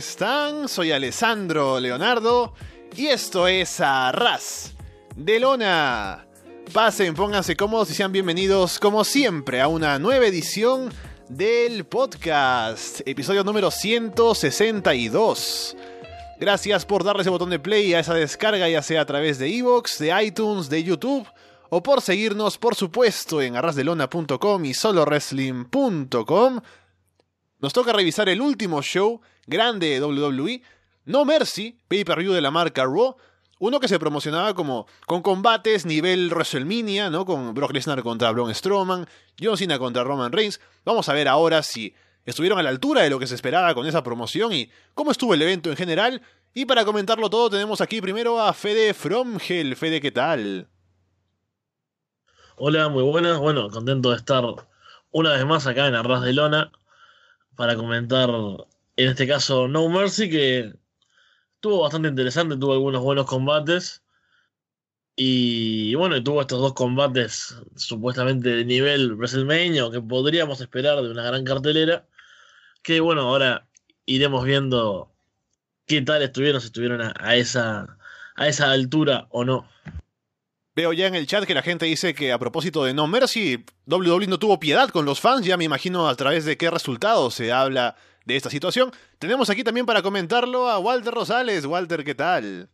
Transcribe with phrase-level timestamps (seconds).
[0.00, 0.68] están?
[0.68, 2.54] Soy Alessandro Leonardo
[2.96, 4.72] y esto es Arras
[5.14, 6.26] de Lona.
[6.72, 10.90] Pasen, pónganse cómodos y sean bienvenidos, como siempre, a una nueva edición
[11.28, 15.76] del podcast, episodio número 162.
[16.38, 19.54] Gracias por darle ese botón de play a esa descarga, ya sea a través de
[19.54, 21.28] Evox, de iTunes, de YouTube,
[21.68, 26.60] o por seguirnos, por supuesto, en arrasdelona.com y solowrestling.com.
[27.58, 30.62] Nos toca revisar el último show grande de WWE,
[31.04, 33.16] No Mercy, pay-per-view de la marca Raw,
[33.58, 37.26] uno que se promocionaba como con combates nivel WrestleMania, ¿no?
[37.26, 39.06] Con Brock Lesnar contra Braun Strowman,
[39.38, 40.60] John Cena contra Roman Reigns.
[40.86, 43.86] Vamos a ver ahora si estuvieron a la altura de lo que se esperaba con
[43.86, 46.22] esa promoción y cómo estuvo el evento en general.
[46.54, 49.76] Y para comentarlo todo tenemos aquí primero a Fede Fromgel.
[49.76, 50.68] Fede, ¿qué tal?
[52.56, 53.38] Hola, muy buenas.
[53.38, 54.42] Bueno, contento de estar
[55.10, 56.72] una vez más acá en Arras de Lona
[57.56, 58.30] para comentar,
[59.02, 60.74] en este caso, No Mercy, que
[61.54, 64.02] estuvo bastante interesante, tuvo algunos buenos combates.
[65.16, 71.22] Y bueno, tuvo estos dos combates supuestamente de nivel WrestleMania, que podríamos esperar de una
[71.22, 72.06] gran cartelera.
[72.82, 73.66] Que bueno, ahora
[74.06, 75.12] iremos viendo
[75.86, 77.98] qué tal estuvieron, si estuvieron a, esa,
[78.36, 79.68] a esa altura o no.
[80.74, 83.64] Veo ya en el chat que la gente dice que a propósito de No Mercy,
[83.86, 85.44] WWE no tuvo piedad con los fans.
[85.44, 88.90] Ya me imagino a través de qué resultados se habla de esta situación.
[89.18, 91.64] Tenemos aquí también para comentarlo a Walter Rosales.
[91.64, 92.68] Walter, ¿qué tal?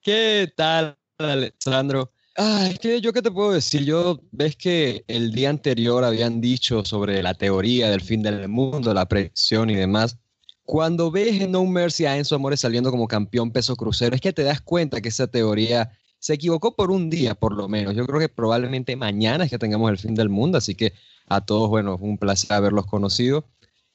[0.00, 2.12] ¿Qué tal, Alessandro?
[2.36, 6.40] Ah, es que yo qué te puedo decir, yo ves que el día anterior habían
[6.40, 10.18] dicho sobre la teoría del fin del mundo, la predicción y demás.
[10.64, 14.32] Cuando ves en No Mercy a Enzo Amores saliendo como campeón peso crucero, es que
[14.32, 17.94] te das cuenta que esa teoría se equivocó por un día, por lo menos.
[17.94, 20.94] Yo creo que probablemente mañana es que tengamos el fin del mundo, así que
[21.26, 23.44] a todos, bueno, un placer haberlos conocido.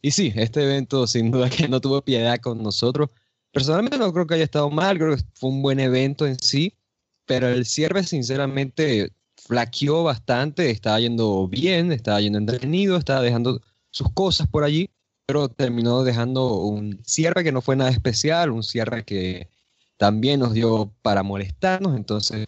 [0.01, 3.09] Y sí, este evento sin duda que no tuvo piedad con nosotros.
[3.51, 6.77] Personalmente no creo que haya estado mal, creo que fue un buen evento en sí,
[7.25, 14.11] pero el cierre sinceramente flaqueó bastante, estaba yendo bien, estaba yendo entretenido, estaba dejando sus
[14.13, 14.89] cosas por allí,
[15.25, 19.49] pero terminó dejando un cierre que no fue nada especial, un cierre que
[19.97, 22.47] también nos dio para molestarnos, entonces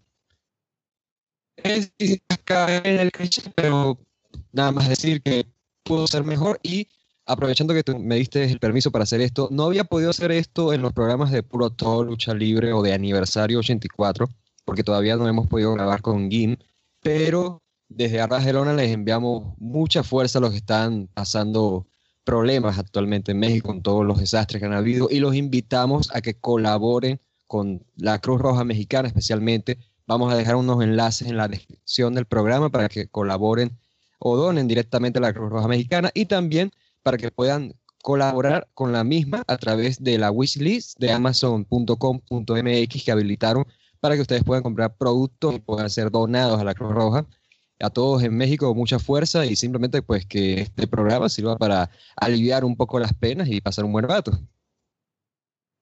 [1.64, 1.92] es
[2.44, 3.98] caer en el cliché, pero
[4.52, 5.46] nada más decir que
[5.84, 6.88] pudo ser mejor y
[7.30, 10.74] aprovechando que tú me diste el permiso para hacer esto, no había podido hacer esto
[10.74, 14.28] en los programas de Puro Todo, Lucha Libre o de Aniversario 84,
[14.66, 16.58] porque todavía no hemos podido grabar con Gim,
[17.02, 21.86] pero desde Arras de Lona les enviamos mucha fuerza a los que están pasando
[22.24, 26.22] problemas actualmente en México con todos los desastres que han habido y los invitamos a
[26.22, 29.78] que colaboren con la Cruz Roja Mexicana especialmente.
[30.08, 33.78] Vamos a dejar unos enlaces en la descripción del programa para que colaboren
[34.18, 36.72] o donen directamente a la Cruz Roja Mexicana y también
[37.04, 43.12] para que puedan colaborar con la misma a través de la wishlist de amazon.com.mx que
[43.12, 43.66] habilitaron
[44.00, 47.26] para que ustedes puedan comprar productos y puedan ser donados a la Cruz Roja.
[47.82, 52.66] A todos en México mucha fuerza y simplemente pues que este programa sirva para aliviar
[52.66, 54.38] un poco las penas y pasar un buen rato.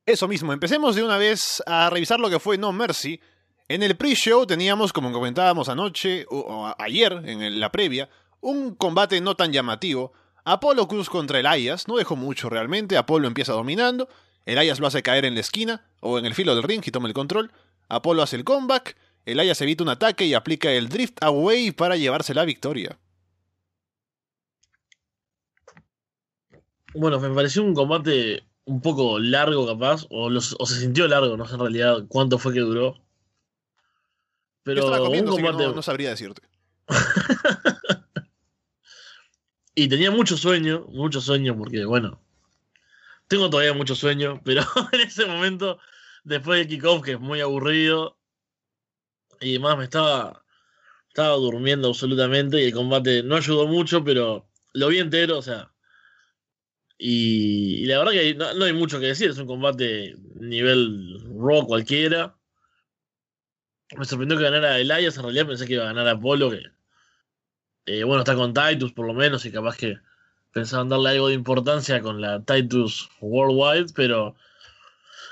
[0.05, 3.19] Eso mismo, empecemos de una vez a revisar lo que fue No Mercy.
[3.67, 9.35] En el pre-show teníamos, como comentábamos anoche o, ayer en la previa, un combate no
[9.35, 10.13] tan llamativo,
[10.49, 14.07] Apolo Cruz contra Elias, no dejó mucho realmente, Apolo empieza dominando,
[14.45, 17.09] Elias lo hace caer en la esquina o en el filo del ring y toma
[17.09, 17.51] el control,
[17.89, 22.33] Apolo hace el comeback, Elias evita un ataque y aplica el drift away para llevarse
[22.33, 22.97] la victoria.
[26.93, 31.55] Bueno, me pareció un combate un poco largo capaz, o, se sintió largo, no sé
[31.55, 32.95] en realidad cuánto fue que duró.
[34.63, 35.67] Pero un combate...
[35.75, 36.41] no sabría decirte.
[39.79, 42.19] Y tenía mucho sueño, mucho sueño, porque bueno,
[43.27, 45.77] tengo todavía mucho sueño, pero en ese momento,
[46.23, 48.17] después del kickoff, que es muy aburrido,
[49.39, 50.43] y además me estaba,
[51.09, 55.71] estaba durmiendo absolutamente, y el combate no ayudó mucho, pero lo vi entero, o sea.
[56.97, 62.35] Y, la verdad que no, hay mucho que decir, es un combate nivel Raw cualquiera.
[63.95, 66.63] Me sorprendió que ganara Elias, en realidad pensé que iba a ganar Apolo, que
[67.87, 69.97] eh, bueno, está con Titus por lo menos y capaz que
[70.51, 74.35] pensaban darle algo de importancia con la Titus Worldwide, pero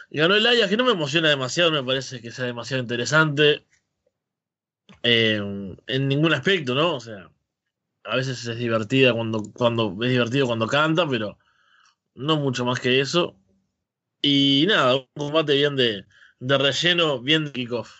[0.10, 3.66] ganó el Aya, que no me emociona demasiado, me parece que sea demasiado interesante
[5.04, 5.36] eh,
[5.88, 6.96] en ningún aspecto, ¿no?
[6.96, 7.30] O sea,
[8.06, 11.38] a veces es divertida cuando, cuando es divertido cuando canta, pero
[12.14, 13.36] no mucho más que eso.
[14.22, 16.06] Y nada, un combate bien de,
[16.40, 17.92] de relleno, bien de kickoff.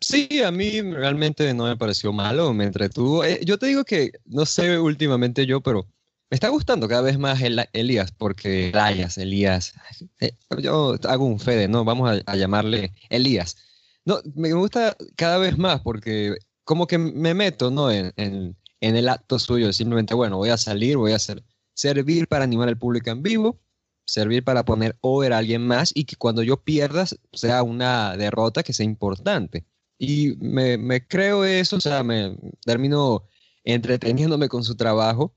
[0.00, 3.24] Sí, a mí realmente no me pareció malo, me entretuvo.
[3.24, 5.88] Eh, yo te digo que, no sé últimamente yo, pero
[6.30, 9.74] me está gustando cada vez más el, Elías, porque Elias, Elías,
[10.20, 11.84] eh, yo hago un Fede, ¿no?
[11.84, 13.56] Vamos a, llamarle Elías.
[14.04, 17.90] No, me gusta cada vez más porque como que me meto, ¿no?
[17.90, 21.42] En, el acto suyo, simplemente, bueno, voy a salir, voy a hacer,
[21.74, 23.60] servir para animar al público en vivo,
[24.04, 28.62] servir para poner over a alguien más y que cuando yo pierda sea una derrota
[28.62, 29.66] que sea importante.
[29.98, 33.24] Y me, me creo eso, o sea, me termino
[33.64, 35.34] entreteniéndome con su trabajo.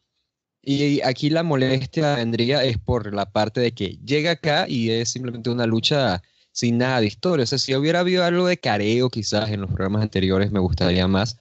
[0.62, 5.10] Y aquí la molestia vendría es por la parte de que llega acá y es
[5.10, 6.22] simplemente una lucha
[6.52, 7.44] sin nada de historia.
[7.44, 11.08] O sea, si hubiera habido algo de careo quizás en los programas anteriores me gustaría
[11.08, 11.40] más.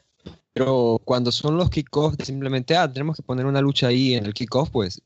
[0.53, 4.35] Pero cuando son los kickoffs, simplemente, ah, tenemos que poner una lucha ahí en el
[4.35, 5.01] kickoff, pues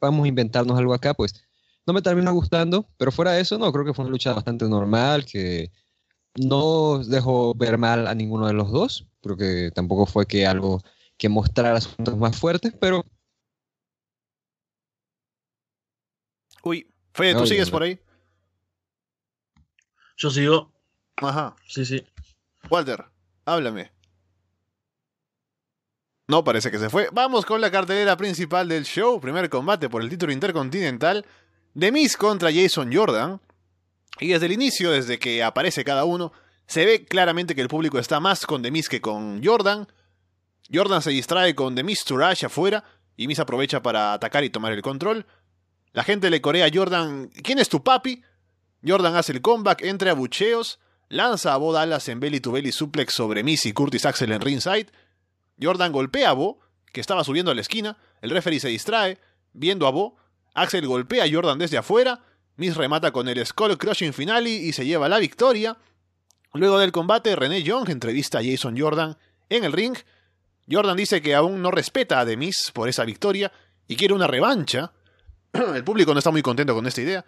[0.00, 1.34] vamos a inventarnos algo acá, pues
[1.86, 2.88] no me termina gustando.
[2.96, 5.70] Pero fuera de eso, no, creo que fue una lucha bastante normal, que
[6.36, 9.06] no dejó ver mal a ninguno de los dos.
[9.22, 10.82] Creo que tampoco fue que algo
[11.16, 13.04] que mostrara asuntos más fuertes, pero...
[16.62, 17.98] Uy, Fede, ¿tú sigues por ahí?
[20.16, 20.72] Yo sigo.
[21.16, 21.54] Ajá.
[21.66, 22.04] Sí, sí.
[22.70, 23.04] Walter,
[23.44, 23.92] háblame.
[26.28, 27.08] No parece que se fue.
[27.12, 29.20] Vamos con la cartelera principal del show.
[29.20, 31.24] Primer combate por el título intercontinental.
[31.74, 33.40] De Miz contra Jason Jordan.
[34.18, 36.32] Y desde el inicio, desde que aparece cada uno,
[36.66, 39.86] se ve claramente que el público está más con The Miz que con Jordan.
[40.72, 42.84] Jordan se distrae con Miz Rush afuera
[43.16, 45.26] y Miz aprovecha para atacar y tomar el control.
[45.92, 48.22] La gente le corea a Jordan, ¿quién es tu papi?
[48.86, 50.78] Jordan hace el comeback, entra a bucheos,
[51.08, 54.40] lanza a Bo Dallas en belly to belly suplex sobre Miz y Curtis Axel en
[54.40, 54.88] ringside.
[55.60, 56.58] Jordan golpea a Bo,
[56.92, 59.18] que estaba subiendo a la esquina, el referee se distrae,
[59.52, 60.16] viendo a Bo,
[60.54, 62.20] Axel golpea a Jordan desde afuera,
[62.56, 65.76] Miz remata con el Skull Crushing Finale y se lleva la victoria.
[66.54, 69.18] Luego del combate, René Young entrevista a Jason Jordan
[69.50, 69.96] en el ring.
[70.70, 73.52] Jordan dice que aún no respeta a The Miz por esa victoria
[73.86, 74.92] y quiere una revancha.
[75.52, 77.24] El público no está muy contento con esta idea.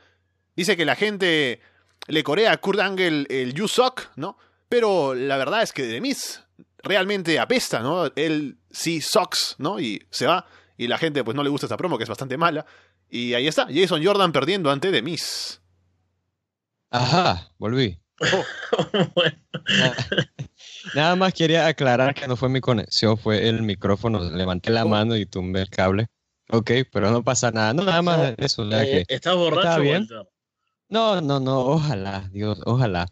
[0.56, 1.60] Dice que la gente
[2.06, 4.38] le corea a Kurt Angle el You Suck, ¿no?
[4.68, 6.42] Pero la verdad es que The Miz
[6.82, 8.10] realmente apesta, ¿no?
[8.16, 9.78] Él sí sucks, ¿no?
[9.78, 10.46] Y se va.
[10.76, 12.64] Y la gente pues no le gusta esta promo, que es bastante mala.
[13.10, 15.60] Y ahí está, Jason Jordan perdiendo ante The Miz.
[16.90, 17.98] Ajá, volví.
[18.20, 18.44] Oh.
[20.94, 24.28] Nada más quería aclarar que no fue mi conexión, fue el micrófono.
[24.30, 24.88] Levanté la oh.
[24.88, 26.08] mano y tumbé el cable.
[26.50, 27.74] Ok, pero no pasa nada.
[27.74, 28.68] No, nada más eso.
[28.72, 29.82] Eh, ¿Estás borracho?
[29.82, 30.08] bien?
[30.88, 33.06] No, no, no, ojalá, Dios, ojalá.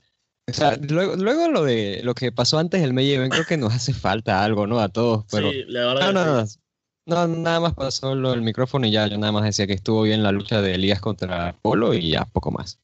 [0.48, 3.56] O sea, luego, luego lo de lo que pasó antes del May Event, creo que
[3.56, 4.80] nos hace falta algo, ¿no?
[4.80, 5.50] A todos, pero...
[5.50, 6.46] Sí, la verdad no, no, no,
[7.06, 10.22] nada más pasó lo del micrófono y ya, yo nada más decía que estuvo bien
[10.22, 12.80] la lucha de Elías contra Polo y ya, poco más.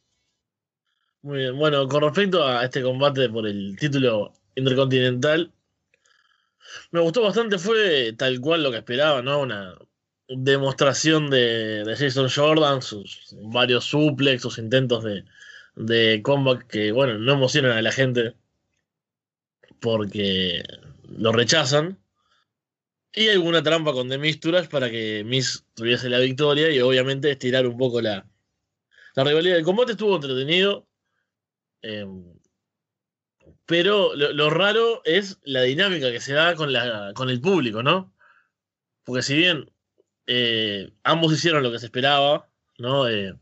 [1.23, 5.53] Muy bien, bueno, con respecto a este combate por el título intercontinental,
[6.91, 9.41] me gustó bastante, fue tal cual lo que esperaba, ¿no?
[9.41, 9.77] Una
[10.29, 15.25] demostración de, de Jason Jordan, sus varios suplex, sus intentos de,
[15.77, 16.23] de
[16.69, 18.35] que, bueno, no emocionan a la gente
[19.81, 20.63] porque
[21.09, 21.99] lo rechazan.
[23.15, 27.67] Y alguna trampa con The Misturas para que Miss tuviese la victoria y obviamente estirar
[27.67, 28.27] un poco la,
[29.15, 29.59] la rivalidad.
[29.59, 30.87] El combate estuvo entretenido.
[31.83, 32.25] Em,
[33.67, 38.13] pero lo, raro es la dinámica que se da con, la, con el público, ¿no?
[39.05, 39.71] Porque si bien
[40.27, 43.09] eh, ambos hicieron lo que se esperaba, ¿no?
[43.09, 43.35] Eh,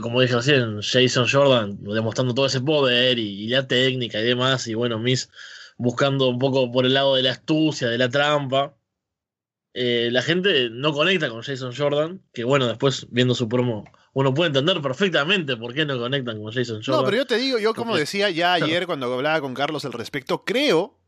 [0.00, 4.74] como dije recién, Jason Jordan demostrando todo ese poder y, la técnica y demás, y
[4.74, 5.30] bueno, Miss
[5.80, 8.76] buscando un poco por el lado de la astucia, de la trampa.
[9.72, 14.34] Eh, la gente no conecta con Jason Jordan, que bueno, después viendo su promo, uno
[14.34, 17.00] puede entender perfectamente por qué no conectan con Jason Jordan.
[17.00, 19.92] No, pero yo te digo, yo como decía ya ayer cuando hablaba con Carlos al
[19.92, 20.98] respecto, creo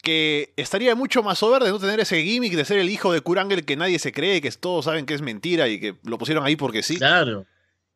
[0.00, 3.22] que estaría mucho más over de no tener ese gimmick de ser el hijo de
[3.22, 6.44] Kurangel que nadie se cree, que todos saben que es mentira y que lo pusieron
[6.44, 6.98] ahí porque sí.
[6.98, 7.46] Claro.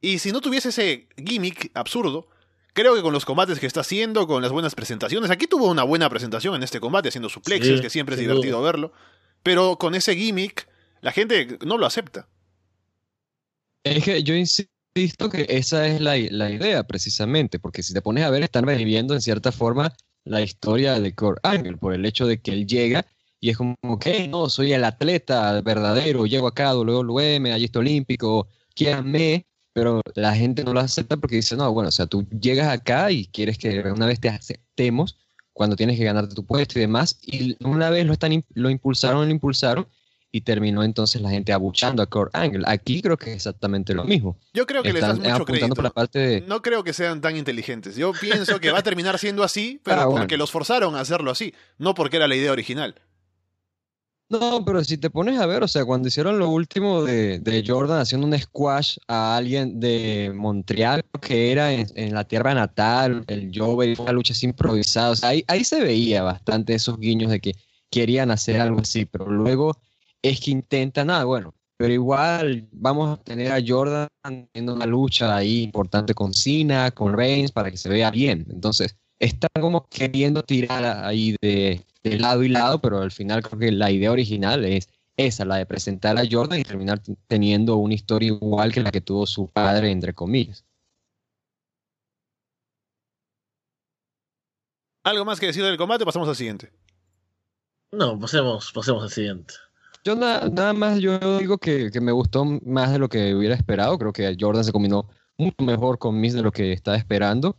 [0.00, 2.28] Y si no tuviese ese gimmick absurdo,
[2.74, 5.84] creo que con los combates que está haciendo, con las buenas presentaciones, aquí tuvo una
[5.84, 8.92] buena presentación en este combate, haciendo suplexes, que siempre es divertido verlo,
[9.42, 10.68] pero con ese gimmick,
[11.00, 12.28] la gente no lo acepta.
[13.84, 18.30] Es que yo insisto que esa es la, idea, precisamente, porque si te pones a
[18.30, 22.40] ver, están reviviendo en cierta forma la historia de Kurt Angle, por el hecho de
[22.40, 23.06] que él llega
[23.40, 28.48] y es como que no, soy el atleta verdadero, llego acá, WWE, medallista olímpico,
[29.04, 32.68] me pero la gente no lo acepta porque dice, no, bueno, o sea, tú llegas
[32.68, 35.18] acá y quieres que una vez te aceptemos
[35.52, 39.26] cuando tienes que ganarte tu puesto y demás, y una vez lo, están, lo impulsaron,
[39.26, 39.86] lo impulsaron,
[40.34, 42.64] y terminó entonces la gente abuchando a Core Angle.
[42.66, 44.36] Aquí creo que es exactamente lo mismo.
[44.52, 45.80] Yo creo que les das mucho crédito.
[45.80, 47.94] la parte No creo que sean tan inteligentes.
[47.94, 51.30] Yo pienso que va a terminar siendo así, pero ah, porque los forzaron a hacerlo
[51.30, 52.96] así, no porque era la idea original.
[54.30, 57.62] No, pero si te pones a ver, o sea, cuando hicieron lo último de, de
[57.66, 63.50] Jordan haciendo un squash a alguien de Montreal, que era en, la tierra natal, el
[63.54, 67.52] Jover, una lucha improvisada, o sea, ahí, ahí se veía bastante esos guiños de que
[67.90, 69.76] querían hacer algo así, pero luego
[70.22, 74.86] es que intentan, nada, ah, bueno, pero igual vamos a tener a Jordan en una
[74.86, 78.46] lucha ahí importante con Cena, con Reigns, para que se vea bien.
[78.50, 83.72] Entonces, está como queriendo tirar ahí de, lado y lado, pero al final creo que
[83.72, 88.28] la idea original es esa, la de presentar a Jordan y terminar teniendo una historia
[88.28, 90.64] igual que la que tuvo su padre, entre comillas.
[95.04, 96.04] ¿Algo más que decir del combate?
[96.04, 96.72] Pasamos al siguiente.
[97.92, 99.54] No, pasemos, pasemos al siguiente.
[100.02, 103.98] Yo nada más, yo digo que, me gustó más de lo que hubiera esperado.
[103.98, 105.08] Creo que Jordan se combinó
[105.38, 107.56] mucho mejor con Miss de lo que estaba esperando.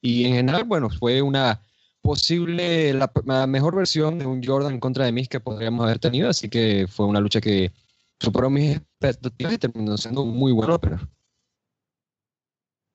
[0.00, 1.60] Y en general, bueno, fue una
[2.08, 6.30] posible, la, mejor versión de un Jordan en contra de Miss que podríamos haber tenido.
[6.30, 7.70] Así que fue una lucha que
[8.18, 10.80] superó mis expectativas y terminó siendo muy bueno.
[10.80, 10.98] Pero...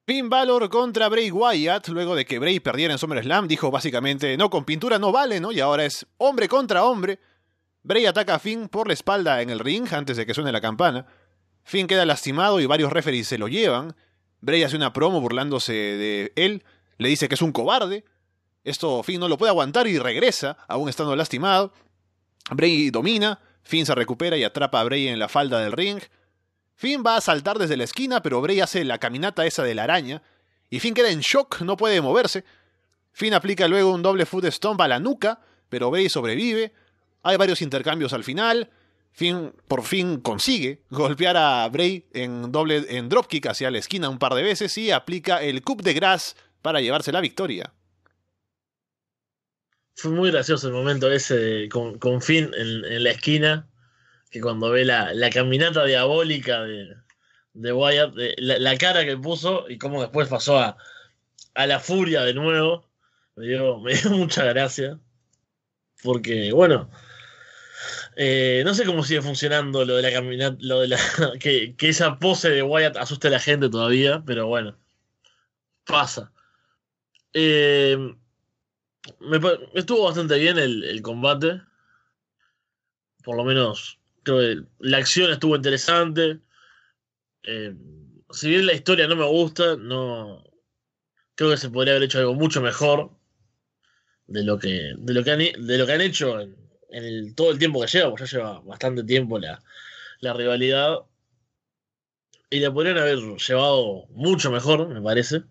[0.07, 4.49] Finn Balor contra Bray Wyatt, luego de que Bray perdiera en SummerSlam, dijo básicamente, no,
[4.49, 5.51] con pintura no vale, ¿no?
[5.51, 7.19] Y ahora es hombre contra hombre.
[7.83, 10.59] Bray ataca a Finn por la espalda en el ring antes de que suene la
[10.59, 11.05] campana.
[11.63, 13.95] Finn queda lastimado y varios referees se lo llevan.
[14.41, 16.63] Bray hace una promo burlándose de él,
[16.97, 18.05] le dice que es un cobarde.
[18.63, 21.73] Esto Finn no lo puede aguantar y regresa, aún estando lastimado.
[22.49, 25.99] Bray domina, Finn se recupera y atrapa a Bray en la falda del ring.
[26.75, 29.83] Finn va a saltar desde la esquina, pero Bray hace la caminata esa de la
[29.83, 30.21] araña,
[30.69, 32.43] y Finn queda en shock, no puede moverse.
[33.11, 35.39] Finn aplica luego un doble foot stomp a la nuca,
[35.69, 36.73] pero Bray sobrevive.
[37.21, 38.69] Hay varios intercambios al final.
[39.11, 44.17] Finn por fin consigue golpear a Bray en doble en dropkick hacia la esquina un
[44.17, 47.71] par de veces y aplica el coup de gras para llevarse la victoria.
[49.95, 53.69] Fue muy gracioso el momento ese con, Finn en, la esquina
[54.31, 56.95] que cuando ve la, caminata diabólica de,
[57.53, 60.77] de Wyatt, la, cara que puso y cómo después pasó a,
[61.53, 62.89] a la furia de nuevo,
[63.35, 64.99] me dio, me dio mucha gracia.
[66.01, 66.89] Porque, bueno,
[68.15, 70.97] eh, no sé cómo sigue funcionando lo de la caminata, lo de la,
[71.39, 74.77] que, que, esa pose de Wyatt asuste a la gente todavía, pero bueno,
[75.85, 76.31] pasa.
[77.33, 77.97] Eh,
[79.19, 79.39] me,
[79.73, 81.61] estuvo bastante bien el, combate.
[83.23, 86.39] Por lo menos Creo que la acción estuvo interesante.
[87.43, 87.75] Eh,
[88.31, 90.43] si bien la historia no me gusta, no
[91.35, 93.11] creo que se podría haber hecho algo mucho mejor
[94.27, 96.55] de lo que, de lo que, han, de lo que han hecho en,
[96.89, 99.61] el, todo el tiempo que lleva, porque ya lleva bastante tiempo la,
[100.19, 100.99] la rivalidad.
[102.49, 105.43] Y la podrían haber llevado mucho mejor, me parece.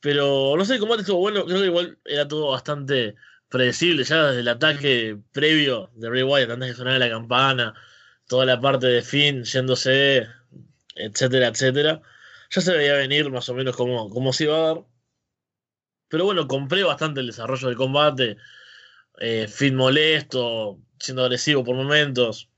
[0.00, 1.44] Pero no sé, el combate estuvo bueno.
[1.44, 3.16] Creo que igual era todo bastante
[3.48, 7.74] predecible ya desde el ataque previo de Bray Wyatt antes de sonar la campana,
[8.26, 10.26] toda la parte de Finn yéndose,
[10.94, 12.02] etcétera, etcétera.
[12.50, 14.84] Ya se veía venir más o menos cómo, cómo se iba a dar.
[16.08, 18.36] Pero bueno, compré bastante el desarrollo del combate.
[19.20, 22.50] Eh, Finn molesto, siendo agresivo por momentos.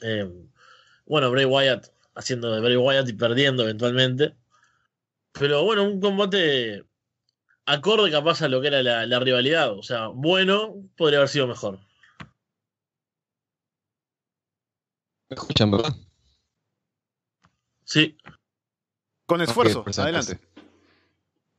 [0.00, 0.28] Eh,
[1.06, 4.36] bueno, Bray Wyatt haciendo de Bray Wyatt y perdiendo eventualmente.
[5.32, 6.84] Pero bueno, un combate
[7.66, 9.76] acorde capaz a lo que era la, rivalidad.
[9.76, 11.80] O sea, bueno, podría haber sido mejor.
[15.30, 15.94] ¿Me escuchan, verdad?
[17.84, 18.16] Sí.
[19.26, 20.38] Con esfuerzo, adelante.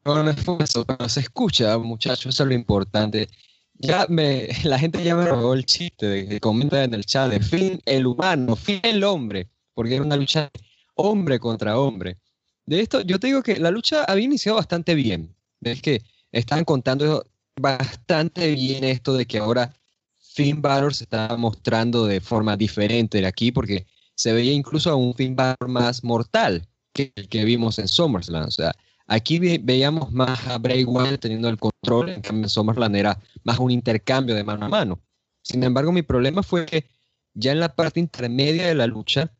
[0.03, 3.29] Con esfuerzo, pero se escucha, muchachos, eso es lo importante.
[3.73, 7.31] Ya me, la gente ya me robó el chiste de que comenta en el chat
[7.31, 10.51] de fin el humano, fin el hombre, porque era una lucha
[10.95, 12.19] hombre contra hombre.
[12.65, 15.35] De esto, yo te digo que la lucha había iniciado bastante bien
[15.71, 16.01] es que
[16.31, 17.25] están contando
[17.59, 19.73] bastante bien esto de que ahora
[20.19, 24.95] Finn Balor se está mostrando de forma diferente de aquí, porque se veía incluso a
[24.95, 28.47] un Finn Balor más mortal que el que vimos en SummerSlam.
[28.47, 28.73] O sea,
[29.07, 33.59] aquí veíamos más a Bray Wyatt teniendo el control, en cambio en SummerSlam era más
[33.59, 34.99] un intercambio de mano a mano.
[35.43, 36.85] Sin embargo, mi problema fue que
[37.33, 39.31] ya en la parte intermedia de la lucha,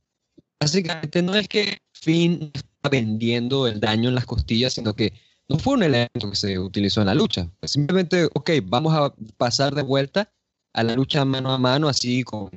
[0.59, 2.51] básicamente no es que Finn
[2.89, 5.13] vendiendo el daño en las costillas, sino que
[5.47, 7.49] no fue un elemento que se utilizó en la lucha.
[7.63, 10.31] Simplemente, ok, vamos a pasar de vuelta
[10.73, 12.49] a la lucha mano a mano, así con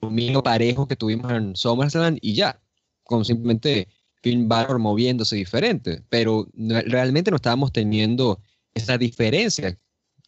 [0.00, 2.60] dominio parejo que tuvimos en SummerSlam y ya,
[3.04, 3.88] con simplemente
[4.22, 6.02] Finn Balor moviéndose diferente.
[6.08, 8.40] Pero realmente no estábamos teniendo
[8.74, 9.78] esa diferencia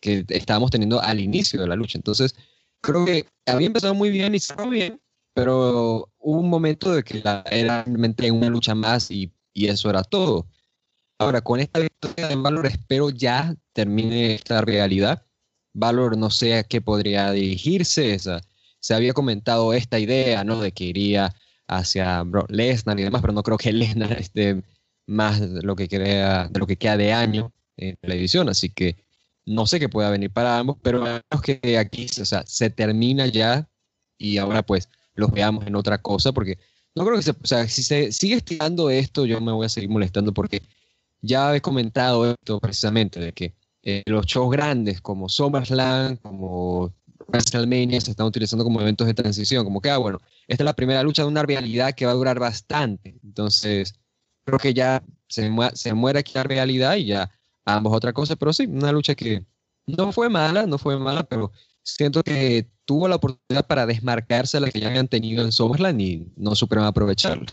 [0.00, 1.98] que estábamos teniendo al inicio de la lucha.
[1.98, 2.34] Entonces,
[2.80, 5.00] creo que había empezado muy bien y cerró bien,
[5.34, 10.02] pero hubo un momento de que era realmente una lucha más y, y eso era
[10.02, 10.46] todo.
[11.18, 15.26] Ahora, con esta victoria de Valor, espero ya termine esta realidad.
[15.74, 18.40] Valor no sé a qué podría dirigirse, esa,
[18.80, 20.60] se había comentado esta idea, ¿no?
[20.60, 21.34] De que iría
[21.68, 24.62] hacia Lesnar y demás, pero no creo que Lesnar esté
[25.06, 29.04] más de lo que crea, de lo que queda de año en televisión, así que
[29.46, 33.26] no sé qué pueda venir para ambos, pero menos que aquí o sea, se termina
[33.26, 33.68] ya
[34.18, 36.58] y ahora pues los veamos en otra cosa, porque
[37.00, 39.70] no creo que se, o sea, si se sigue estirando esto, yo me voy a
[39.70, 40.62] seguir molestando porque
[41.22, 46.92] ya he comentado esto precisamente, de que eh, los shows grandes como SummerSlam, como
[47.28, 50.74] WrestleMania se están utilizando como eventos de transición, como que, ah, bueno, esta es la
[50.74, 53.18] primera lucha de una realidad que va a durar bastante.
[53.24, 53.94] Entonces,
[54.44, 57.30] creo que ya se, se muere aquí la realidad y ya
[57.64, 59.46] ambos otra cosa, pero sí, una lucha que
[59.86, 61.50] no fue mala, no fue mala, pero
[61.82, 66.00] siento que tuvo la oportunidad para desmarcarse de la que ya habían tenido en SummerSlam
[66.00, 67.46] y no supieron aprovecharlo.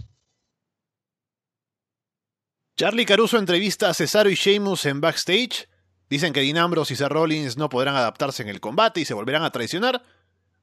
[2.75, 5.69] Charlie Caruso entrevista a Cesaro y Sheamus en backstage.
[6.09, 9.43] Dicen que Dean y Seth Rollins no podrán adaptarse en el combate y se volverán
[9.43, 10.01] a traicionar.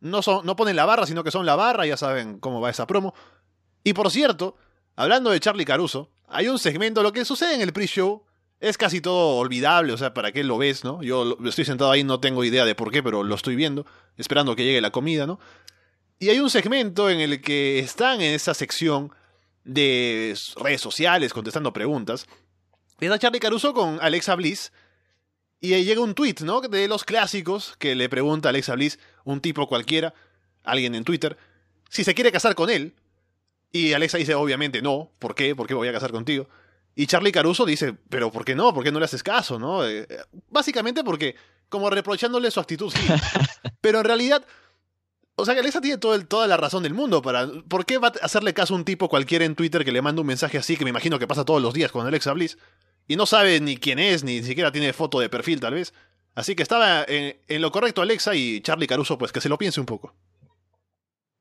[0.01, 2.71] No, son, no ponen la barra, sino que son la barra, ya saben cómo va
[2.71, 3.15] esa promo.
[3.85, 4.57] Y por cierto,
[4.97, 8.25] hablando de Charlie Caruso, hay un segmento, lo que sucede en el pre-show
[8.61, 11.03] es casi todo olvidable, o sea, ¿para qué lo ves, no?
[11.03, 14.57] Yo estoy sentado ahí, no tengo idea de por qué, pero lo estoy viendo, esperando
[14.57, 15.39] que llegue la comida, ¿no?
[16.19, 19.13] Y hay un segmento en el que están en esa sección
[19.65, 22.27] de redes sociales contestando preguntas.
[23.01, 24.73] Está Charlie Caruso con Alexa Bliss.
[25.61, 26.61] Y llega un tweet, ¿no?
[26.61, 30.15] De los clásicos que le pregunta a Alexa Bliss, un tipo cualquiera,
[30.63, 31.37] alguien en Twitter,
[31.89, 32.95] si se quiere casar con él.
[33.73, 35.11] Y Alexa dice, obviamente no.
[35.19, 35.57] ¿Por qué?
[35.57, 36.49] ¿Por qué voy a casar contigo?
[36.95, 38.73] Y Charlie Caruso dice, pero ¿por qué no?
[38.73, 39.59] ¿Por qué no le haces caso?
[39.59, 39.87] ¿no?
[39.87, 40.07] Eh,
[40.51, 41.35] básicamente porque,
[41.69, 43.07] como reprochándole su actitud, sí.
[43.81, 44.45] Pero en realidad,
[45.35, 47.21] o sea, que Alexa tiene todo toda la razón del mundo.
[47.21, 50.03] Para, ¿Por qué va a hacerle caso a un tipo cualquiera en Twitter que le
[50.03, 52.59] manda un mensaje así, que me imagino que pasa todos los días con Alexa Bliss?
[53.09, 55.93] Y no sabe ni quién es, ni siquiera tiene foto de perfil, tal vez.
[56.35, 59.59] Así que estaba en, en lo correcto Alexa y Charlie Caruso, pues que se lo
[59.59, 60.15] piense un poco.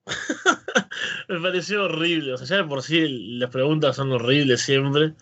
[1.30, 2.34] me pareció horrible.
[2.34, 5.14] O sea, ya de por sí las preguntas son horribles siempre.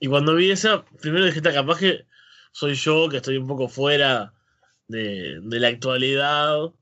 [0.00, 2.06] Y cuando vi esa, primero dije, está capaz que
[2.52, 4.32] soy yo, que estoy un poco fuera
[4.86, 6.72] de, la actualidad,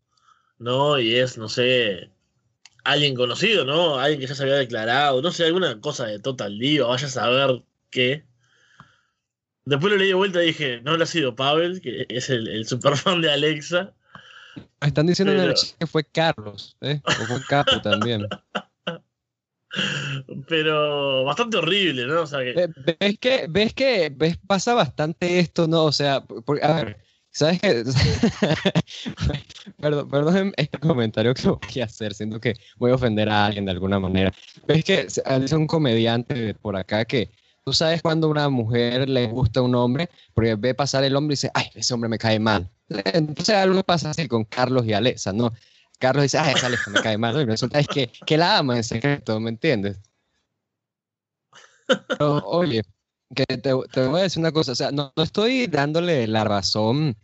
[0.58, 0.98] ¿no?
[0.98, 2.10] Y es, no sé,
[2.84, 3.98] alguien conocido, ¿no?
[3.98, 7.10] Alguien que ya se había declarado, no sé, alguna cosa de Total Diva, vaya a
[7.10, 8.24] saber qué.
[9.64, 12.66] Después lo leí de vuelta y dije, no ha sido Pavel, que es el, el
[12.66, 13.94] super fan de Alexa.
[14.80, 17.00] Están diciendo que fue Carlos, ¿eh?
[17.04, 18.28] O fue Capo también.
[20.48, 22.22] pero bastante horrible, ¿no?
[22.22, 22.68] O sea que...
[22.98, 25.84] ¿Ves que, ves que ves, pasa bastante esto, ¿no?
[25.84, 26.24] O sea,
[26.62, 26.96] a ver,
[27.30, 27.84] ¿sabes qué?
[29.80, 33.64] perdón, perdón este comentario que voy a hacer, siento que voy a ofender a alguien
[33.64, 34.32] de alguna manera.
[34.66, 37.30] ¿Ves que es un comediante por acá que
[37.66, 41.32] tú sabes cuando una mujer le gusta a un hombre, porque ve pasar el hombre
[41.32, 42.70] y dice, ay, ese hombre me cae mal.
[42.88, 45.52] Entonces algo pasa así con Carlos y Alexa, ¿no?
[45.98, 47.40] Carlos dice, ah, esa Alexa me cae mal.
[47.40, 49.98] Y resulta es que, que la ama en secreto, ¿me entiendes?
[52.08, 52.82] Pero, oye,
[53.34, 56.44] que te, te, voy a decir una cosa, o sea, no, no, estoy dándole la
[56.44, 57.16] razón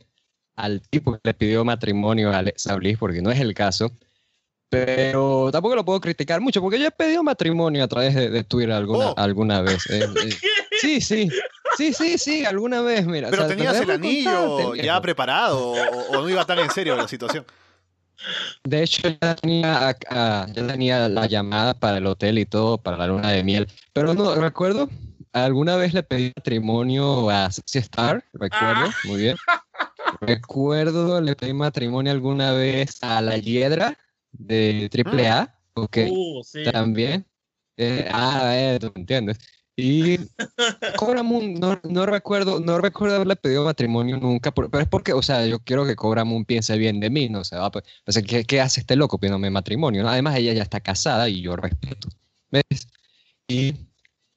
[0.56, 3.92] al tipo que le pidió matrimonio a Alexa Bliss, porque no es el caso,
[4.68, 8.72] pero tampoco lo puedo criticar mucho, porque yo he pedido matrimonio a través de, Twitter
[8.72, 9.14] alguna, oh.
[9.18, 9.84] alguna vez.
[9.90, 10.30] Eh, eh.
[10.80, 11.28] sí, sí,
[11.76, 13.28] sí, sí, sí, alguna vez, mira.
[13.30, 17.44] Pero tenías el anillo ya preparado, o, o no iba tan en serio la situación.
[18.64, 23.06] De hecho, ya tenía, ya tenía la llamada para el hotel y todo, para la
[23.06, 23.68] luna de miel.
[23.92, 24.88] Pero no, recuerdo,
[25.32, 28.94] alguna vez le pedí matrimonio a Sexy Star, recuerdo, ah.
[29.04, 29.36] muy bien.
[30.20, 33.98] Recuerdo, le pedí matrimonio alguna vez a la Hiedra
[34.30, 35.58] de AAA, ah.
[35.74, 37.26] ok, uh, también.
[37.76, 39.38] Eh, ah, eh, tú me entiendes.
[39.76, 40.18] Y
[40.96, 45.22] Cobra Moon, no, no, recuerdo, no recuerdo haberle pedido matrimonio nunca, pero es porque, o
[45.22, 47.40] sea, yo quiero que Cobra Moon piense bien de mí, ¿no?
[47.40, 47.84] O sea, pues,
[48.26, 50.06] ¿qué, ¿qué, hace este loco pidiéndome matrimonio?
[50.06, 52.08] Además, ella ya está casada y yo respeto.
[52.50, 52.88] ¿Ves?
[53.48, 53.74] Y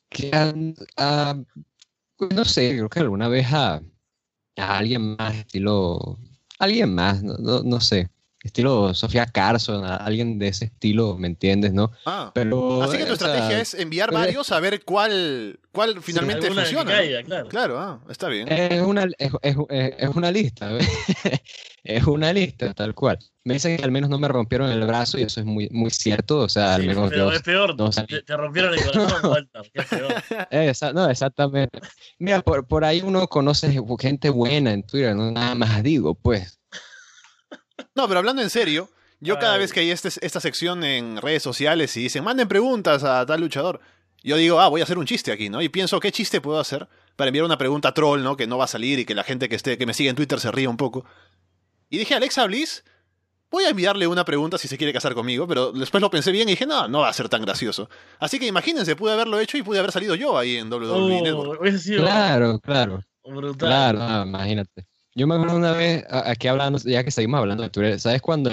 [0.09, 0.31] que,
[2.17, 3.81] pues, no sé, creo que alguna vez a,
[4.57, 6.17] a alguien más, estilo,
[6.59, 8.09] alguien más, no, no, no sé
[8.47, 11.73] estilo Sofía Carson, alguien de ese estilo, ¿me entiendes?
[11.73, 11.91] ¿no?
[12.05, 16.93] Ah, Pero, así que tu estrategia es enviar varios a ver cuál, cuál finalmente funciona.
[17.49, 17.79] claro.
[17.79, 18.51] ah, está bien.
[18.51, 20.71] Es una, es, es, una lista,
[21.83, 23.19] es una lista, tal cual.
[23.43, 25.91] Me dicen que al menos no me rompieron el brazo y eso es muy, muy
[25.91, 27.75] cierto, o sea, al menos pero es peor,
[28.25, 30.95] te, rompieron el corazón, vuelta, es peor.
[30.95, 31.79] no, exactamente.
[32.17, 36.59] Mira, por, por ahí uno conoce gente buena en Twitter, no nada más digo, pues.
[37.95, 41.43] No, pero hablando en serio, yo cada vez que hay este, esta sección en redes
[41.43, 43.79] sociales y dicen, manden preguntas a tal luchador,
[44.23, 45.61] yo digo, ah, voy a hacer un chiste aquí, ¿no?
[45.61, 48.35] Y pienso, ¿qué chiste puedo hacer para enviar una pregunta troll, ¿no?
[48.35, 50.15] Que no va a salir y que la gente que, esté, que me sigue en
[50.15, 51.05] Twitter se ríe un poco.
[51.89, 52.83] Y dije, Alexa Bliss,
[53.51, 56.49] voy a enviarle una pregunta si se quiere casar conmigo, pero después lo pensé bien
[56.49, 57.89] y dije, no, no va a ser tan gracioso.
[58.19, 61.31] Así que imagínense, pude haberlo hecho y pude haber salido yo ahí en WWE.
[61.31, 61.55] Oh,
[61.97, 63.01] Claro, claro.
[63.23, 63.69] brutal.
[63.69, 64.87] Claro, no, imagínate.
[65.17, 68.51] Yo me acuerdo una vez, aquí hablando, ya que seguimos hablando de Twitter, ¿sabes cuando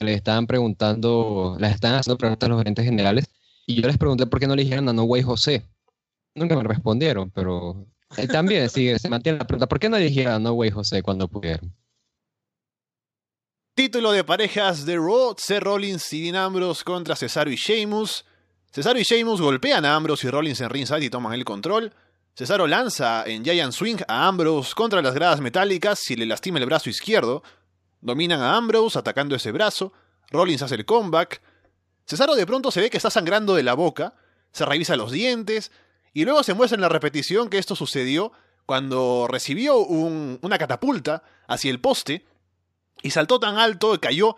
[0.00, 3.26] le estaban preguntando, les estaban haciendo preguntas a los gerentes generales?
[3.64, 5.70] Y yo les pregunté por qué no le dijeron a No Way José.
[6.34, 7.86] Nunca me respondieron, pero
[8.32, 11.02] también sigue, se mantiene la pregunta, ¿por qué no le dijeron a No Way José
[11.02, 11.72] cuando pudieron?
[13.76, 18.24] Título de parejas de Raw, Seth Rollins y Dean Ambrose contra Cesaro y Sheamus.
[18.72, 21.92] Cesaro y Sheamus golpean a Ambrose y Rollins en ringside y toman el control.
[22.36, 26.66] Cesaro lanza en Giant Swing a Ambrose contra las gradas metálicas y le lastima el
[26.66, 27.42] brazo izquierdo.
[28.00, 29.92] Dominan a Ambrose atacando ese brazo.
[30.30, 31.40] Rollins hace el comeback.
[32.06, 34.14] Cesaro de pronto se ve que está sangrando de la boca.
[34.52, 35.70] Se revisa los dientes.
[36.12, 38.32] Y luego se muestra en la repetición que esto sucedió
[38.66, 42.24] cuando recibió un- una catapulta hacia el poste
[43.02, 44.36] y saltó tan alto que cayó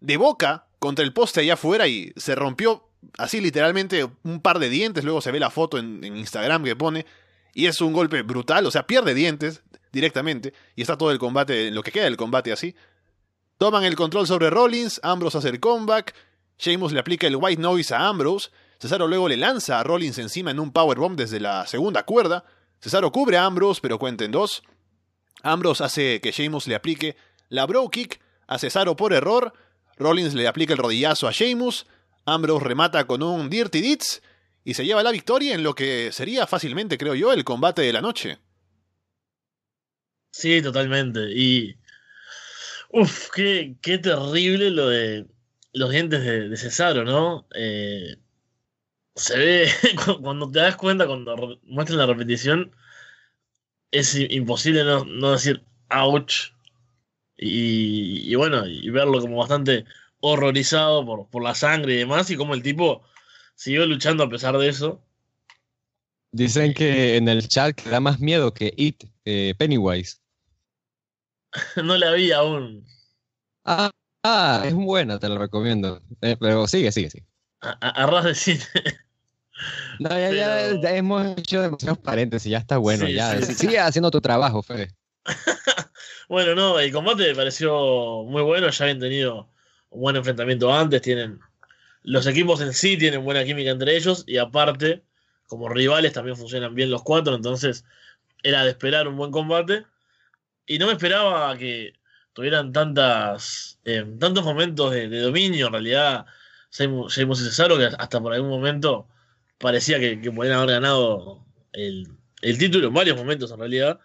[0.00, 4.68] de boca contra el poste allá afuera y se rompió así literalmente un par de
[4.68, 5.02] dientes.
[5.04, 7.04] Luego se ve la foto en, en Instagram que pone
[7.54, 9.62] y es un golpe brutal, o sea, pierde dientes
[9.92, 12.74] directamente y está todo el combate, lo que queda del combate así.
[13.58, 16.14] Toman el control sobre Rollins, Ambrose hace el comeback,
[16.58, 20.50] Sheamus le aplica el white noise a Ambrose, Cesaro luego le lanza a Rollins encima
[20.50, 22.44] en un powerbomb desde la segunda cuerda,
[22.80, 24.62] Cesaro cubre a Ambrose pero cuenta en dos,
[25.42, 27.16] Ambrose hace que Sheamus le aplique
[27.48, 29.52] la bro kick a Cesaro por error,
[29.98, 31.86] Rollins le aplica el rodillazo a Sheamus,
[32.24, 34.22] Ambrose remata con un Dirty Deeds
[34.64, 37.92] y se lleva la victoria en lo que sería fácilmente, creo yo, el combate de
[37.92, 38.38] la noche.
[40.30, 41.30] Sí, totalmente.
[41.32, 41.78] Y.
[42.90, 45.26] Uf, qué, qué terrible lo de
[45.72, 47.46] los dientes de, de Cesaro, ¿no?
[47.54, 48.16] Eh,
[49.16, 49.68] se ve,
[50.04, 52.72] cu- cuando te das cuenta, cuando muestran la repetición,
[53.90, 56.52] es imposible no, no decir ouch.
[57.36, 59.84] Y, y bueno, y verlo como bastante
[60.20, 63.02] horrorizado por, por la sangre y demás, y como el tipo
[63.62, 65.00] siguió luchando a pesar de eso.
[66.32, 70.16] Dicen que en el chat que da más miedo que It, eh, Pennywise.
[71.84, 72.84] No la vi aún.
[73.64, 73.90] Ah,
[74.24, 76.00] ah, es buena, te lo recomiendo.
[76.22, 77.26] Eh, pero sigue, sigue, sigue.
[77.60, 78.64] A, a- a ras de cine.
[80.00, 83.40] No, ya, ya, ya hemos hecho demasiados paréntesis, ya está bueno, Sí, ya.
[83.42, 83.54] sí.
[83.54, 84.88] Sigue haciendo tu trabajo, Fede.
[86.28, 89.50] Bueno, no, el combate me pareció muy bueno, ya habían tenido
[89.90, 91.38] un buen enfrentamiento antes, tienen
[92.02, 95.02] los equipos en sí tienen buena química entre ellos y aparte,
[95.46, 97.84] como rivales también funcionan bien los cuatro, entonces
[98.42, 99.86] era de esperar un buen combate
[100.66, 101.94] y no me esperaba que
[102.32, 106.26] tuvieran tantas eh, tantos momentos de, dominio, en realidad
[106.70, 109.08] Sheamus y Cesaro que hasta por algún momento
[109.58, 112.08] parecía que, que podían haber ganado el,
[112.42, 114.00] el título en varios momentos en realidad.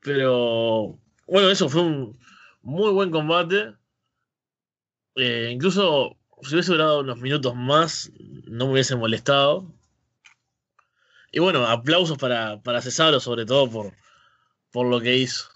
[0.00, 2.18] Pero bueno, eso fue un
[2.62, 3.74] muy buen combate.
[5.16, 8.10] Eh, incluso si hubiese durado unos minutos más,
[8.46, 9.72] no me hubiese molestado.
[11.32, 13.94] Y bueno, aplausos para, para Cesaro, sobre todo por,
[14.70, 15.48] por lo que hizo.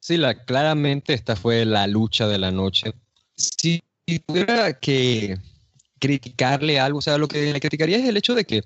[0.00, 2.92] Sí, la, claramente esta fue la lucha de la noche.
[3.34, 3.82] Si
[4.26, 5.36] tuviera que
[5.98, 8.62] criticarle algo, o sea, lo que le criticaría es el hecho de que,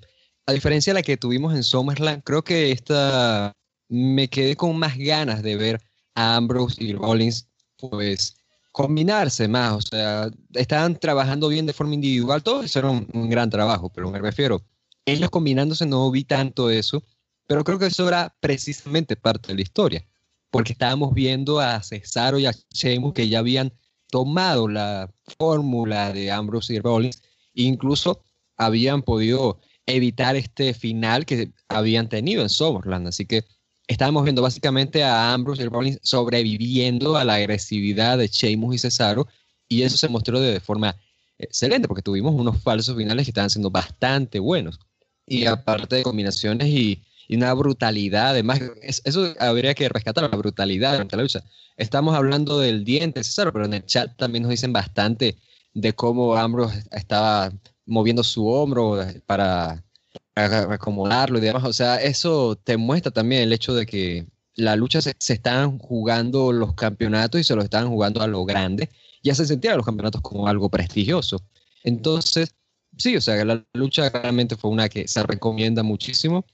[0.46, 3.53] a diferencia de la que tuvimos en SummerSlam, creo que esta
[3.88, 5.81] me quedé con más ganas de ver
[6.14, 8.37] a Ambrose y Rollins, pues,
[8.72, 13.28] combinarse más, o sea, estaban trabajando bien de forma individual, todo eso era un, un
[13.28, 14.62] gran trabajo, pero me refiero,
[15.04, 17.02] ellos combinándose no vi tanto eso,
[17.46, 20.06] pero creo que eso era precisamente parte de la historia
[20.50, 23.72] porque estábamos viendo a Cesaro y a Sheamus que ya habían
[24.11, 27.22] tomado la fórmula de Ambrose y Rollins,
[27.54, 28.22] incluso
[28.56, 33.06] habían podido evitar este final que habían tenido en SummerSlam.
[33.06, 33.44] Así que
[33.90, 39.26] estábamos viendo básicamente a Ambrose y Rollins sobreviviendo a la agresividad de Sheamus y Cesaro,
[39.68, 40.96] y eso se mostró de forma
[41.38, 44.79] excelente, porque tuvimos unos falsos finales que estaban siendo bastante buenos.
[45.26, 50.92] Y aparte de combinaciones y, una brutalidad, además, es- eso habría que rescatar, la brutalidad
[50.92, 51.44] durante la lucha.
[51.76, 55.37] Estamos hablando del diente, César, pero en el chat también nos dicen bastante
[55.72, 57.53] de cómo Ambrose estaba
[57.87, 59.85] moviendo su hombro para
[60.34, 61.64] acomodarlo y demás.
[61.64, 65.78] O sea, eso te muestra también el hecho de que la lucha se, se están
[65.78, 68.90] jugando los campeonatos y se los están jugando a lo grande
[69.22, 71.42] y hacen sentir a los campeonatos como algo prestigioso.
[71.84, 72.54] Entonces,
[72.96, 76.44] sí, o sea, la lucha realmente fue una que se recomienda muchísimo.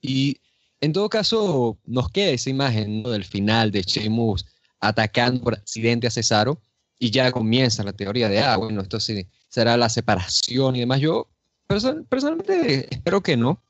[0.00, 0.38] Y
[0.80, 4.46] en todo caso, nos queda esa imagen del final de Sheamus
[4.80, 6.60] atacando por accidente a Cesaro
[6.98, 11.00] y ya comienza la teoría de, ah, bueno, esto sí será la separación y demás.
[11.00, 11.28] Yo
[11.74, 13.62] perso- personalmente espero que no,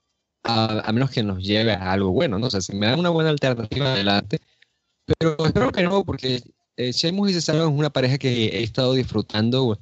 [0.44, 2.46] a, a menos que nos lleve a algo bueno, ¿no?
[2.46, 4.40] O sea, si me dan una buena alternativa adelante,
[5.18, 6.42] pero espero que no, porque
[6.76, 9.78] eh, y Cesaro es una pareja que he estado disfrutando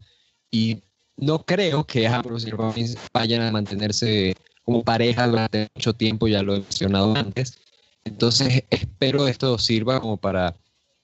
[0.50, 0.82] y
[1.16, 6.42] no creo que Ambrose y Rollins vayan a mantenerse como pareja durante mucho tiempo, ya
[6.42, 7.58] lo he mencionado antes.
[8.04, 10.56] Entonces espero esto sirva como para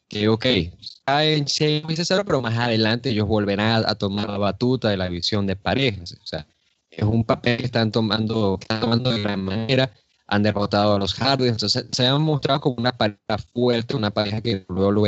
[0.08, 0.46] que, ok,
[1.06, 5.08] en Sheamus y Cesaro, pero más adelante ellos volverán a, tomar la batuta de la
[5.08, 6.16] visión de parejas.
[6.22, 6.46] O sea,
[6.96, 9.92] es un papel que están tomando, que están tomando de gran manera.
[10.28, 14.40] Han derrotado a los Hardys, entonces se han mostrado como una pareja fuerte, una pareja
[14.40, 15.04] que luego lo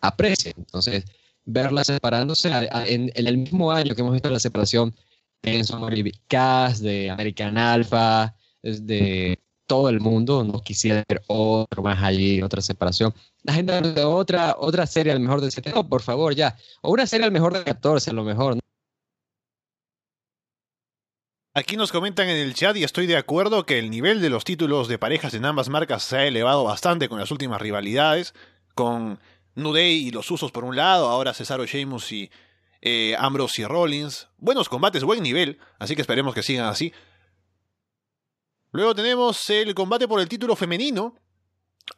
[0.00, 0.52] aprecia.
[0.56, 1.04] Entonces,
[1.44, 2.50] verla separándose
[2.86, 4.94] en, el mismo año que hemos visto la separación
[5.42, 5.80] de Enzo
[6.28, 12.60] Cass, de American Alpha, de todo el mundo, no quisiera ver otro más allí, otra
[12.60, 13.14] separación.
[13.44, 16.56] La gente de otra, otra serie al mejor de 7, no, por favor, ya.
[16.82, 18.58] O una serie al mejor de 14, a lo mejor.
[21.60, 24.44] Aquí nos comentan en el chat y estoy de acuerdo que el nivel de los
[24.44, 28.32] títulos de parejas en ambas marcas se ha elevado bastante con las últimas rivalidades,
[28.74, 29.20] con
[29.56, 32.30] Nudey y los usos por un lado, ahora Cesaro Sheamus y
[32.80, 34.28] eh, Ambrose y Rollins.
[34.38, 36.94] Buenos combates, buen nivel, así que esperemos que sigan así.
[38.72, 41.14] Luego tenemos el combate por el título femenino.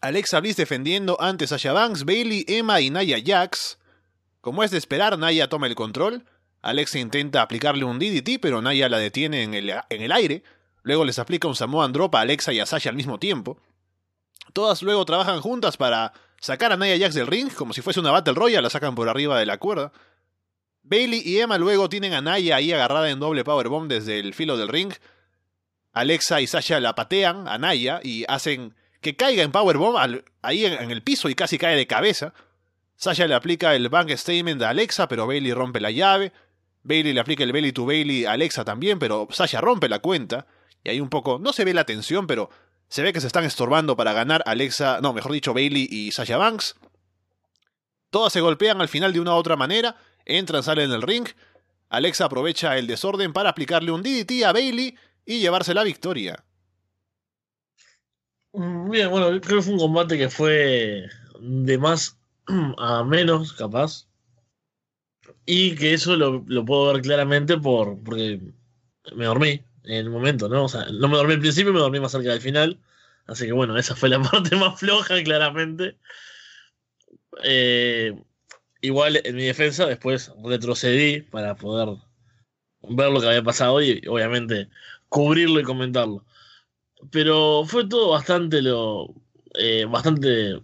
[0.00, 3.78] Alexa Bliss defendiendo ante Sasha Banks, Bailey, Emma y Naya Jax.
[4.40, 6.26] Como es de esperar, Naya toma el control.
[6.62, 10.42] Alexa intenta aplicarle un DDT, pero Naya la detiene en el, en el aire.
[10.82, 13.60] Luego les aplica un Samoan Drop a Alexa y a Sasha al mismo tiempo.
[14.52, 18.10] Todas luego trabajan juntas para sacar a Nia Jax del ring, como si fuese una
[18.10, 19.92] Battle Royale, la sacan por arriba de la cuerda.
[20.82, 24.56] Bailey y Emma luego tienen a Naya ahí agarrada en doble powerbomb desde el filo
[24.56, 24.92] del ring.
[25.92, 30.90] Alexa y Sasha la patean a Naya y hacen que caiga en powerbomb ahí en,
[30.90, 32.34] el piso y casi cae de cabeza.
[32.96, 36.32] Sasha le aplica el bank statement a Alexa, pero Bailey rompe la llave.
[36.82, 40.46] Bailey le aplica el belly to Bailey a Alexa también, pero Sasha rompe la cuenta.
[40.84, 42.50] Y ahí un poco, no se ve la tensión, pero
[42.88, 46.36] se ve que se están estorbando para ganar Alexa, no, mejor dicho, Bailey y Sasha
[46.36, 46.76] Banks.
[48.10, 51.26] Todas se golpean al final de una u otra manera, entran, salen del ring.
[51.88, 56.44] Alexa aprovecha el desorden para aplicarle un DDT a Bailey y llevarse la victoria.
[58.52, 61.06] Bien, bueno, creo que fue un combate que fue
[61.40, 62.18] de más
[62.78, 64.06] a menos, capaz.
[65.46, 68.40] Y que eso lo, puedo ver claramente por, porque
[69.14, 70.64] me dormí en el momento, ¿no?
[70.64, 72.78] O sea, no me dormí al principio, me dormí más cerca del final.
[73.26, 75.96] Así que bueno, esa fue la parte más floja, claramente.
[77.44, 78.14] Eh,
[78.82, 81.96] igual en mi defensa, después retrocedí para poder
[82.82, 84.68] ver lo que había pasado y obviamente
[85.08, 86.24] cubrirlo y comentarlo.
[87.10, 89.14] Pero fue todo bastante lo.
[89.54, 90.60] Eh, bastante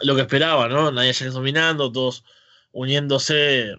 [0.00, 0.90] lo que esperaba, ¿no?
[0.90, 2.24] Nadie ya dominando, todos
[2.72, 3.76] uniéndose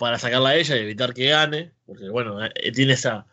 [0.00, 1.74] para sacarla a ella y evitar que gane.
[1.84, 3.26] Porque bueno, eh, tiene esa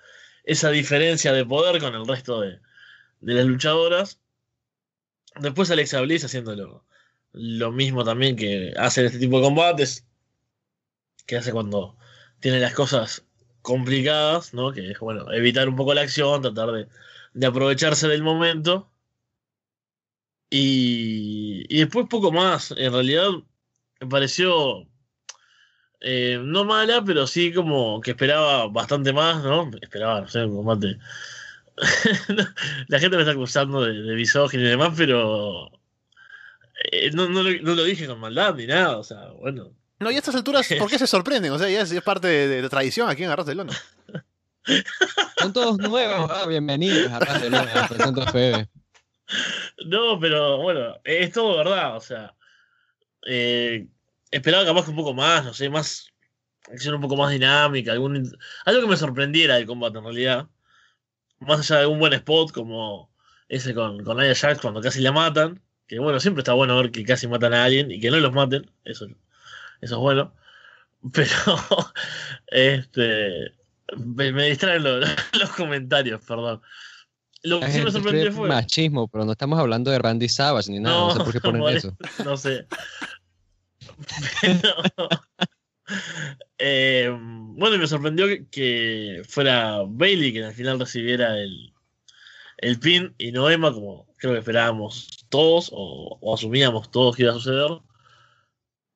[0.43, 2.59] esa diferencia de poder con el resto de,
[3.21, 4.19] las luchadoras.
[5.39, 6.83] Después Alexa Bliss haciendo
[7.33, 10.05] lo, mismo también que hace este tipo de combates,
[11.25, 11.97] que hace cuando
[12.41, 13.25] tiene las cosas
[13.61, 14.73] complicadas, ¿no?
[14.73, 16.87] Que es, bueno, evitar un poco la acción, tratar de,
[17.33, 18.91] de aprovecharse del momento.
[20.49, 22.71] Y, y después poco más.
[22.71, 23.29] En realidad
[24.01, 24.87] me pareció
[25.99, 29.69] eh, no mala, pero sí como que esperaba bastante más, ¿no?
[29.81, 30.97] Esperaba, no sé, un combate.
[32.87, 35.71] la gente me está acusando de, de y demás, pero
[36.91, 39.71] eh, no, lo, dije con maldad ni nada, o sea, bueno.
[39.99, 41.51] No, y a estas alturas, ¿por qué se sorprenden?
[41.51, 43.73] O sea, ya es, parte de, tradición aquí en Arras de Lona.
[45.37, 48.69] Son todos nuevos, ah, bienvenidos a Arras de Lona, Febe.
[49.85, 52.33] No, pero bueno, es todo verdad, o sea,
[53.25, 53.87] eh,
[54.31, 56.11] esperaba capaz que un poco más, no sé, más
[56.71, 60.47] acción un poco más dinámica, algún, algo que me sorprendiera del combate en realidad.
[61.39, 63.11] Más allá de un buen spot como
[63.47, 65.61] ese con, con Nia Jax cuando casi la matan.
[65.87, 68.33] Que bueno, siempre está bueno ver que casi matan a alguien y que no los
[68.33, 68.69] maten.
[68.83, 69.05] Eso,
[69.81, 70.33] eso es bueno.
[71.13, 71.31] Pero
[72.47, 73.53] este
[73.95, 74.83] me, distraen
[75.39, 76.61] los, comentarios, perdón.
[77.43, 78.49] Lo que sí me sorprendió fue.
[78.49, 80.97] Machismo, pero no estamos hablando de Randy Savage ni nada.
[80.97, 81.95] No, sé por qué ponen eso.
[82.25, 82.67] No sé.
[86.59, 91.73] Eh, bueno, me sorprendió que, fuera Bailey quien al final recibiera el,
[92.57, 97.31] el pin y no Emma, como creo que esperábamos todos o, asumíamos todos que iba
[97.31, 97.71] a suceder.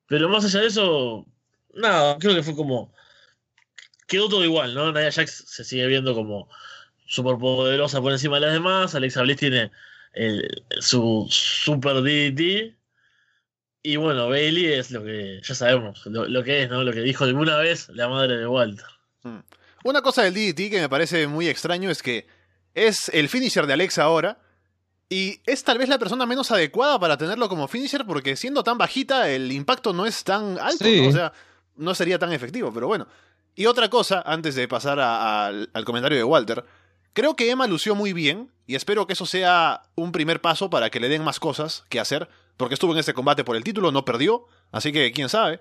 [0.07, 1.25] Pero más allá de eso,
[1.73, 2.93] nada, creo que fue como.
[4.07, 4.91] Quedó todo igual, ¿no?
[4.91, 6.49] Naya Jax se sigue viendo como
[7.05, 8.95] súper poderosa por encima de las demás.
[8.95, 9.71] Alexa Bliss tiene
[10.79, 12.80] su super DDT
[13.83, 16.83] y bueno, Bailey es lo que ya sabemos, lo, que es, ¿no?
[16.83, 18.85] Lo que dijo alguna vez la madre de Walter.
[19.23, 19.39] Hmm.
[19.83, 22.27] Una cosa del DDT que me parece muy extraño es que
[22.75, 24.37] es el finisher de Alexa ahora
[25.09, 28.77] Y es tal vez la persona menos adecuada para tenerlo como finisher porque siendo tan
[28.77, 31.01] bajita el impacto no es tan alto, Sí.
[31.01, 31.09] ¿no?
[31.09, 31.33] o sea,
[31.75, 33.07] no sería tan efectivo, pero bueno.
[33.55, 36.63] Y otra cosa, antes de pasar a- al- al comentario de Walter,
[37.13, 40.89] creo que Emma lució muy bien y espero que eso sea un primer paso para
[40.89, 42.29] que le den más cosas que hacer,
[42.61, 45.59] porque estuvo en este combate por el título, no perdió, así que quién sabe.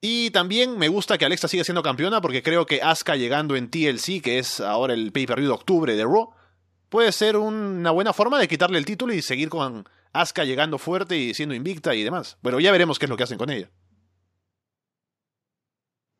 [0.00, 3.68] Y también me gusta que Alexa siga siendo campeona porque creo que Asuka llegando en
[3.68, 6.30] TLC, que es ahora el pay-per-view de octubre de Raw,
[6.88, 11.18] puede ser una buena forma de quitarle el título y seguir con Asuka llegando fuerte
[11.18, 12.38] y siendo invicta y demás.
[12.42, 13.68] Bueno, ya veremos qué es lo que hacen con ella.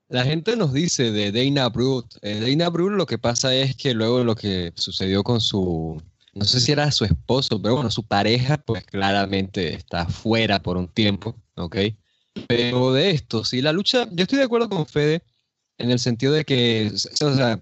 [0.09, 2.17] La gente nos dice de Dana Brute.
[2.23, 6.03] Eh, Dana Brute lo que pasa es que luego lo que sucedió con su,
[6.39, 10.77] no sé si era su esposo, pero bueno, su pareja, pues claramente está fuera por
[10.77, 11.77] un tiempo, ¿ok?
[12.47, 15.23] Pero de esto, sí, la lucha, yo estoy de acuerdo con Fede
[15.79, 17.61] en el sentido de que, o sea,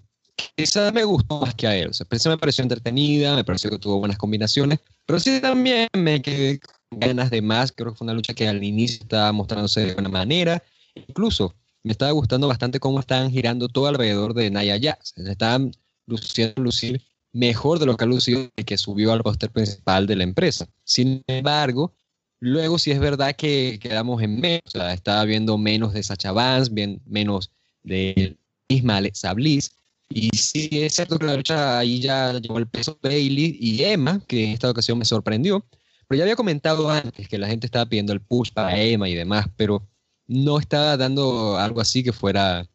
[0.55, 1.89] quizás me gustó más que a él.
[1.89, 6.21] O sea, me pareció entretenida, me pareció que tuvo buenas combinaciones, pero sí también me
[6.21, 7.73] quedé con ganas de más.
[7.73, 10.63] Creo que fue una lucha que al inicio estaba mostrándose de buena manera.
[10.95, 15.15] Incluso me estaba gustando bastante cómo estaban girando todo alrededor de Naya Jax.
[15.17, 15.73] Se Estaban
[16.07, 17.03] luciendo lucir
[17.37, 20.67] mejor de lo que ha lucido el que subió al roster principal de la empresa.
[20.85, 21.95] Sin embargo,
[22.41, 24.63] luego sí es verdad que quedamos en menos.
[24.67, 28.37] O sea, estaba viendo menos de Sacha Vance, bien, menos de
[28.69, 29.77] misma Alexa Bliss.
[30.09, 34.23] Y sí, es cierto que la lucha ahí ya llevó el peso Bailey y Emma,
[34.27, 35.67] que en esta ocasión me sorprendió.
[36.09, 39.15] Pero ya había comentado antes que la gente estaba pidiendo el push para Emma y
[39.15, 39.87] demás, pero
[40.27, 42.67] no estaba dando algo así que fuera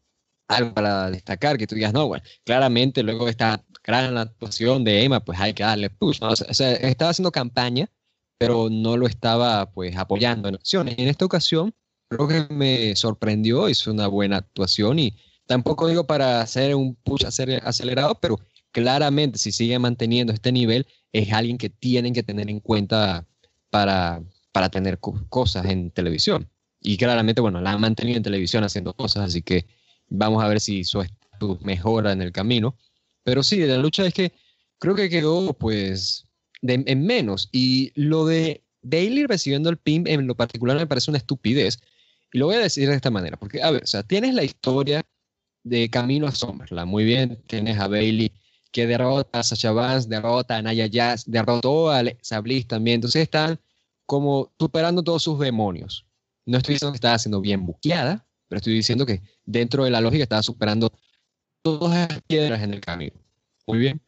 [0.47, 3.63] algo para destacar, que tú digas, no, bueno, claramente luego de esta
[3.99, 6.21] gran actuación de Emma, pues hay que darle push.
[6.21, 6.29] ¿no?
[6.29, 7.89] O, sea, estaba haciendo campaña,
[8.37, 10.95] pero no lo estaba pues apoyando en acciones.
[10.97, 11.73] En esta ocasión,
[12.09, 17.25] creo que me sorprendió, hizo una buena actuación y tampoco digo para hacer un push
[17.25, 18.39] acelerado, pero
[18.71, 23.25] claramente si sigue manteniendo este nivel, es alguien que tienen que tener en cuenta
[23.69, 26.49] para, para tener co- cosas en televisión.
[26.81, 29.67] Y claramente, bueno, la han mantenido en televisión haciendo cosas, así que
[30.09, 31.03] vamos a ver si su
[31.61, 32.75] mejora en el camino.
[33.23, 34.33] Pero sí, la lucha es que
[34.79, 36.25] creo que quedó pues
[36.63, 37.49] en menos.
[37.51, 41.79] Y lo de Bailey recibiendo el pin en lo particular me parece una estupidez.
[42.33, 44.43] Y lo voy a decir de esta manera, porque, a ver, o sea, tienes la
[44.43, 45.03] historia
[45.63, 48.31] de Camino a SummerSlam, muy bien, tienes a Bailey
[48.71, 53.23] que derrota a Sasha Vance, derrota a Naya Jazz, derrotó a Alexa Bliss también, entonces
[53.23, 53.59] están
[54.05, 56.05] como superando todos sus demonios.
[56.45, 60.01] No estoy diciendo que estaba siendo bien buqueada, pero estoy diciendo que dentro de la
[60.01, 60.91] lógica estaba superando
[61.61, 63.13] todas las piedras en el camino.
[63.67, 64.01] Muy bien.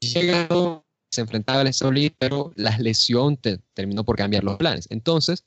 [0.00, 4.86] Llegando, se enfrentaba a Alexa Bliss, pero la lesión te- terminó por cambiar los planes.
[4.90, 5.44] Entonces,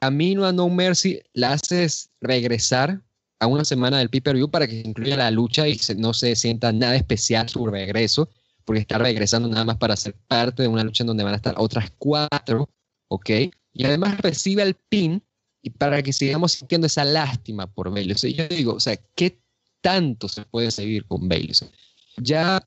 [0.00, 3.02] camino a No Mercy la haces regresar
[3.40, 6.72] a una semana del pay-per-view para que incluya la lucha y se- no se sienta
[6.72, 8.28] nada especial su regreso,
[8.64, 11.36] porque está regresando nada más para ser parte de una lucha en donde van a
[11.36, 12.68] estar otras cuatro,
[13.08, 13.30] ¿ok?
[13.74, 15.22] Y además recibe el pin
[15.62, 18.14] y para que sigamos sintiendo esa lástima por Bailey.
[18.14, 19.40] O sea, yo digo, o sea, ¿qué
[19.82, 21.52] tanto se puede seguir con Bailey?
[22.16, 22.66] Ya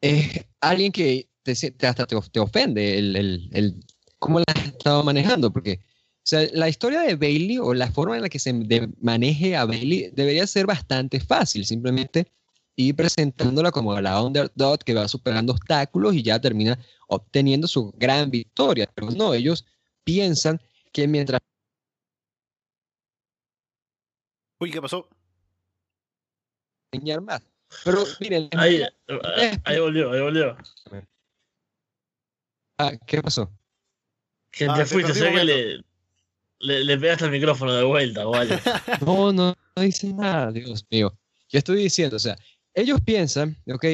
[0.00, 3.84] es alguien que te, te- hasta te, te ofende el, el, el-
[4.18, 8.16] cómo la has estado manejando, porque o sea, la historia de Bailey o la forma
[8.16, 12.30] en la que se de- maneje a Bailey debería ser bastante fácil, simplemente
[12.76, 18.30] ir presentándola como la underdog que va superando obstáculos y ya termina obteniendo su gran
[18.30, 18.88] victoria.
[18.94, 19.64] Pero no, ellos
[20.04, 20.60] piensan
[20.92, 21.40] que mientras
[24.60, 25.08] Uy, ¿qué pasó?
[26.92, 27.42] Enseñar más.
[27.84, 28.82] Pero miren, Ahí,
[29.64, 30.56] ahí volvió, ahí volvió.
[32.78, 33.50] ah, ¿qué pasó?
[34.50, 35.76] Que Ah, te te fuiste, un que le,
[36.58, 38.58] le, le pegaste el micrófono de vuelta, vale.
[39.06, 41.12] No, no, no dice nada, Dios mío.
[41.48, 42.36] Yo estoy diciendo, o sea,
[42.74, 43.84] ellos piensan, ¿ok?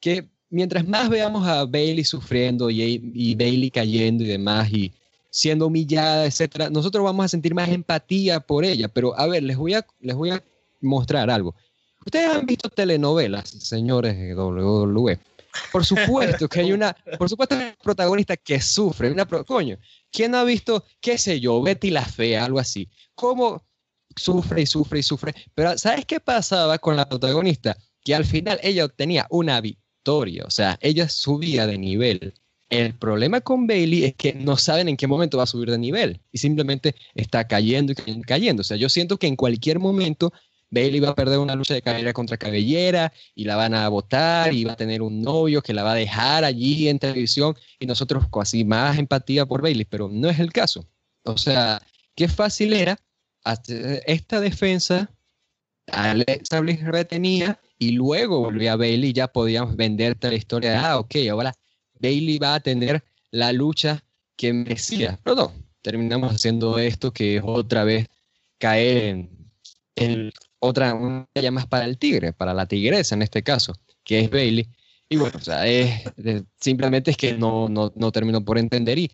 [0.00, 4.92] Que mientras más veamos a Bailey sufriendo y, y Bailey cayendo y demás y
[5.30, 8.88] siendo humillada, etcétera, nosotros vamos a sentir más empatía por ella.
[8.88, 10.42] Pero a ver, les voy a, les voy a
[10.80, 11.54] mostrar algo.
[12.04, 15.18] Ustedes han visto telenovelas, señores de WWE.
[15.72, 19.14] Por supuesto que hay una, por supuesto que protagonista que sufre,
[19.46, 19.78] coño.
[20.10, 22.88] ¿Quién ha visto, qué sé yo, Betty la Fea, algo así?
[23.14, 23.64] ¿Cómo
[24.16, 25.34] sufre y sufre y sufre?
[25.54, 27.76] Pero ¿sabes qué pasaba con la protagonista?
[28.02, 32.34] Que al final ella obtenía una victoria, o sea, ella subía de nivel.
[32.70, 35.78] El problema con Bailey es que no saben en qué momento va a subir de
[35.78, 38.60] nivel y simplemente está cayendo, y cayendo.
[38.60, 40.32] O sea, yo siento que en cualquier momento
[40.70, 44.52] Bailey va a perder una lucha de cabellera contra cabellera y la van a votar
[44.54, 47.86] y va a tener un novio que la va a dejar allí en televisión y
[47.86, 50.86] nosotros con así más empatía por Bailey, pero no es el caso.
[51.24, 51.82] O sea,
[52.14, 52.98] qué fácil era
[53.42, 55.10] hacer esta defensa,
[55.88, 60.98] Alexa Bliss retenía y luego volvía Bailey y ya podíamos venderte la historia de, ah,
[60.98, 61.52] ok, ahora
[61.98, 64.04] Bailey va a tener la lucha
[64.36, 65.18] que merecía.
[65.24, 65.52] Pero no,
[65.82, 68.08] terminamos haciendo esto que es otra vez
[68.58, 69.28] caer
[69.96, 74.30] en, otra, una más para el tigre, para la tigresa en este caso, que es
[74.30, 74.68] Bailey.
[75.08, 76.04] Y bueno, o sea, es,
[76.60, 79.10] simplemente es que no, no, no termino por entender y,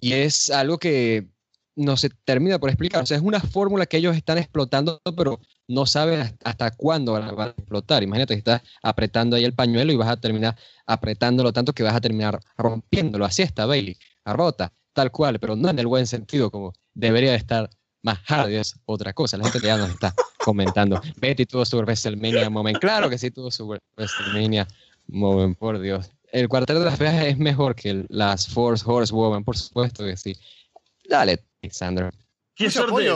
[0.00, 1.28] y es algo que
[1.76, 3.02] no se termina por explicar.
[3.02, 7.38] O sea, es una fórmula que ellos están explotando, pero no saben hasta cuándo van
[7.40, 8.02] a explotar.
[8.02, 11.94] Imagínate que estás apretando ahí el pañuelo y vas a terminar apretándolo tanto que vas
[11.94, 13.24] a terminar rompiéndolo.
[13.24, 17.34] Así está Bailey, a rota, tal cual, pero no en el buen sentido, como debería
[17.36, 17.70] estar
[18.02, 19.36] más hard, es otra cosa.
[19.36, 21.00] La gente ya nos está comentando.
[21.16, 22.78] Betty tuvo su WrestleMania Moment.
[22.78, 24.66] Claro que sí tuvo su WrestleMania
[25.08, 26.10] Moment, por Dios.
[26.30, 30.36] El cuarteto de las feas es mejor que las Force Horsewoman, por supuesto que sí.
[31.08, 32.12] Dale, Alexander.
[32.54, 33.10] Qué suerte.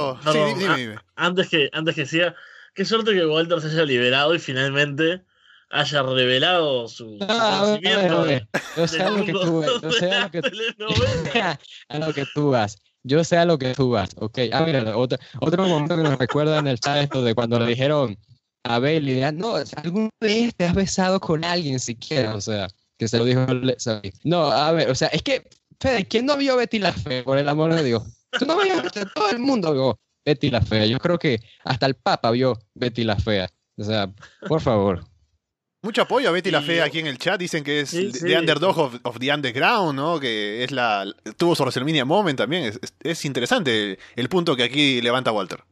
[1.16, 2.35] Antes que, antes que sea,
[2.74, 5.22] qué suerte que Walter se haya liberado y finalmente
[5.70, 8.24] haya revelado su, ah, conocimiento.
[8.24, 8.62] Que tú vas.
[8.76, 9.11] Yo sé a
[11.99, 12.76] lo que tú vas.
[13.05, 14.39] Yo sé a lo que vas, ok.
[14.53, 17.67] Ah, mira, otro, otro momento que nos recuerda en el chat esto de cuando le
[17.67, 18.17] dijeron
[18.65, 22.35] a Bailey, no, ¿alguna vez te has besado con alguien siquiera?
[22.35, 23.45] O sea, que se lo dijo
[24.23, 25.49] No, a ver, o sea, es que,
[25.81, 28.05] Fede, ¿quién no vio Betty la Fe, por el amor de Dios?
[28.39, 28.57] Tú no
[29.15, 30.87] todo el mundo vio Betty la Fea.
[30.87, 33.51] Yo creo que hasta el Papa vio Betty la Fea.
[33.77, 34.13] O sea,
[34.49, 35.05] por favor.
[35.85, 37.41] Mucho apoyo a Betty la Fea aquí en el chat.
[37.41, 40.20] Dicen que es The Underdog of, the Underground, ¿no?
[40.20, 41.12] Que es la.
[41.37, 42.72] Tuvo su WrestleMania Moment también.
[43.01, 45.64] Es, interesante el, punto que aquí levanta Walter.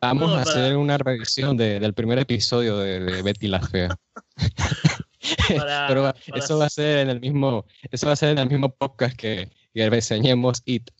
[0.00, 3.96] Vamos a hacer una revisión del primer episodio de, Betty la Fea.
[5.88, 7.66] Pero eso va a ser en el mismo.
[7.92, 10.90] Eso va a ser en el mismo podcast que, que reseñemos It.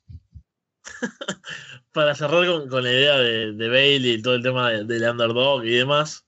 [1.92, 5.70] para cerrar con, la idea de, de, Bailey y todo el tema del underdog y
[5.70, 6.24] demás,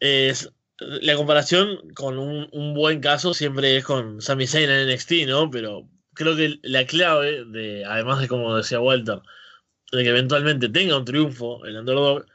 [0.00, 5.50] es la comparación con un, buen caso siempre es con Sami Zayn en NXT, ¿no?
[5.50, 9.20] Pero creo que la clave de, además de como decía Walter,
[9.92, 12.26] de que eventualmente tenga un triunfo el underdog,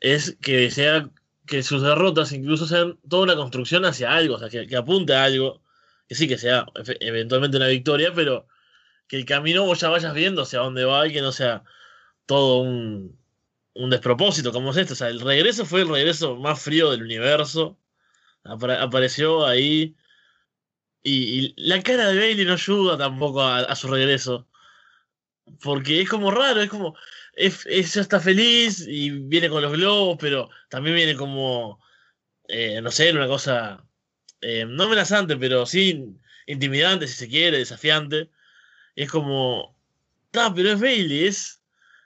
[0.00, 1.10] es que sea
[1.46, 5.14] que sus derrotas incluso sean toda una construcción hacia algo, o sea, que, que apunte
[5.14, 5.62] a algo,
[6.08, 6.66] que sí que sea
[7.00, 8.46] eventualmente una victoria, pero
[9.12, 11.64] que el camino vos ya vayas viendo hacia dónde va y que no sea
[12.26, 13.18] todo un,
[13.90, 14.94] despropósito como es esto.
[14.94, 17.78] O sea, el regreso fue el regreso más frío del universo.
[18.44, 19.96] Apareció ahí.
[21.02, 24.48] Y, la cara de Bailey no ayuda tampoco a, su regreso.
[25.62, 26.96] Porque es como raro, es como.
[27.34, 31.80] Es, ella está feliz y viene con los globos, pero también viene como.
[32.48, 33.84] Eh, no sé, una cosa.
[34.40, 36.16] Eh, no amenazante, pero sí
[36.46, 38.30] intimidante, si se quiere, desafiante.
[38.96, 39.76] Es como.
[40.34, 41.62] Ah, pero es Bailey, es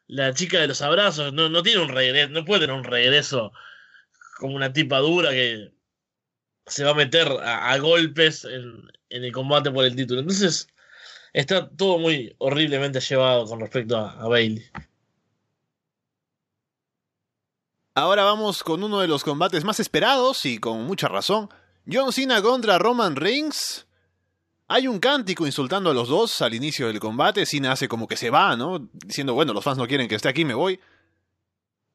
[0.09, 1.32] la chica de los abrazos.
[1.32, 3.53] No, no tiene un regreso, no puede tener un regreso
[4.39, 5.76] como una tipa dura que
[6.67, 10.21] se va a meter a, golpes en, el combate por el título.
[10.21, 10.69] Entonces,
[11.33, 14.64] está todo muy horriblemente llevado con respecto a, a Bailey.
[17.95, 21.49] Ahora vamos con uno de los combates más esperados y con mucha razón.
[21.91, 23.87] John Cena contra Roman Reigns.
[24.69, 27.47] Hay un cántico insultando a los dos al inicio del combate.
[27.47, 28.91] Cena hace como que se va, ¿no?
[28.93, 30.81] Diciendo, bueno, los fans no quieren que esté aquí, me voy.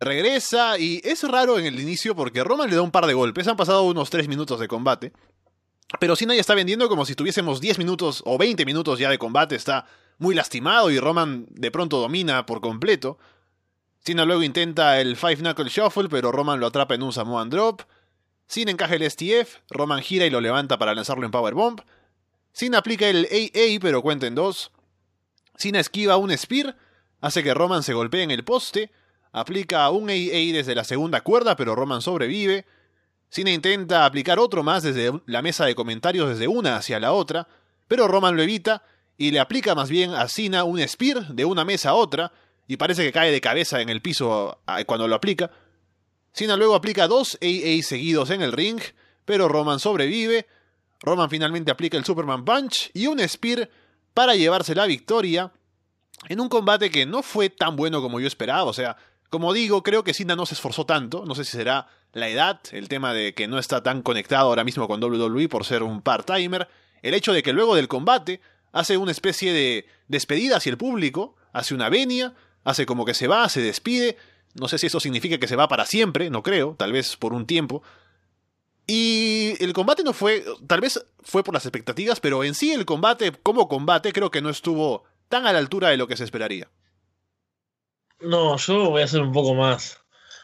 [0.04, 3.48] Regresa y es raro en el inicio porque Roman le da un par de golpes.
[3.48, 5.14] Han pasado unos 3 minutos de combate.
[6.00, 9.20] Pero Cena ya está vendiendo como si tuviésemos 10 minutos o 20 minutos ya de
[9.20, 9.56] combate.
[9.56, 9.86] Está
[10.18, 13.20] muy lastimado y Roman de pronto domina por completo.
[14.00, 17.84] Cena luego intenta el Five Knuckle Shuffle, pero Roman lo atrapa en un Samoan Drop.
[18.48, 21.80] Cena encaja el STF, Roman gira y lo levanta para lanzarlo en Powerbomb.
[22.54, 24.72] Sin aplica el AA, pero cuenta en dos.
[25.58, 26.76] Sin esquiva un Spear,
[27.22, 28.92] hace que Roman se golpee en el poste.
[29.32, 32.66] Aplica un AA desde la segunda cuerda, pero Roman sobrevive.
[33.30, 37.48] Cena intenta aplicar otro más desde la mesa de comentarios desde una hacia la otra,
[37.88, 38.84] pero Roman lo evita
[39.18, 42.34] y le aplica más bien a Cena un Spear de una mesa a otra
[42.68, 45.52] y parece que cae de cabeza en el piso cuando lo aplica.
[46.34, 48.82] Cena luego aplica dos AA seguidos en el ring,
[49.26, 50.46] pero Roman sobrevive
[51.02, 53.70] Roman finalmente aplica el Superman Punch y un Spear
[54.14, 55.52] para llevarse la victoria
[56.30, 58.66] en un combate que no fue tan bueno como yo esperaba.
[58.66, 58.98] O sea,
[59.32, 61.24] como digo, creo que Cena no se esforzó tanto.
[61.26, 64.66] No sé si será la edad, el tema de que no está tan conectado ahora
[64.66, 66.68] mismo con WWE por ser un part-timer.
[67.02, 68.42] El hecho de que luego del combate
[68.74, 72.34] hace una especie de despedida hacia el público, hace una venia,
[72.66, 74.18] hace como que se va, se despide.
[74.56, 77.32] No sé si eso significa que se va para siempre, no creo, tal vez por
[77.32, 77.84] un tiempo.
[78.86, 82.84] Y el combate no fue, tal vez fue por las expectativas, pero en sí el
[82.84, 86.26] combate como combate creo que no estuvo tan a la altura de lo que se
[86.26, 86.68] esperaría.
[88.22, 90.02] No, yo voy a ser un poco más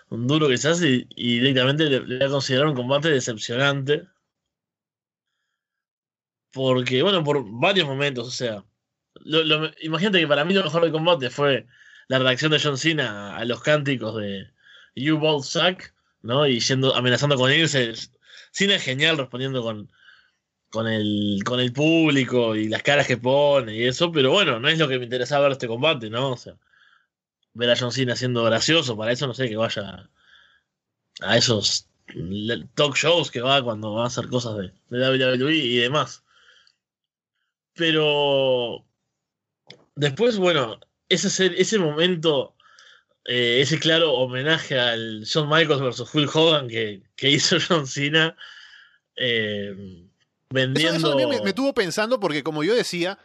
[0.09, 4.07] duro quizás y, y directamente le, voy a considerar un combate decepcionante.
[6.51, 8.63] Porque, bueno, por varios momentos, o sea,
[9.81, 11.67] imagínate que para mí lo mejor del combate fue
[12.07, 14.47] la reacción de John Cena a, los cánticos de
[14.95, 16.47] You Both Suck, ¿no?
[16.47, 17.93] Y yendo, amenazando con irse.
[18.51, 19.91] Cena es genial respondiendo con,
[20.69, 24.69] con, el, con el público y las caras que pone y eso, pero bueno, no
[24.69, 26.31] es lo que me interesaba ver este combate, ¿no?
[26.31, 26.55] O sea,
[27.57, 30.09] ver a John Cena siendo gracioso, para eso no sé que vaya
[31.21, 31.87] a esos
[32.75, 36.23] talk shows que va cuando va a hacer cosas de, de WWE y demás.
[37.73, 38.85] Pero
[39.95, 40.79] después, bueno,
[41.09, 41.27] ese,
[41.59, 42.55] ese momento,
[43.25, 48.35] eh, ese claro homenaje al Shawn Michaels versus Phil Hogan que, hizo John Cena,
[49.15, 49.75] eh,
[50.49, 51.15] vendiendo.
[51.15, 53.19] Eso, me, tuvo pensando porque, como yo decía,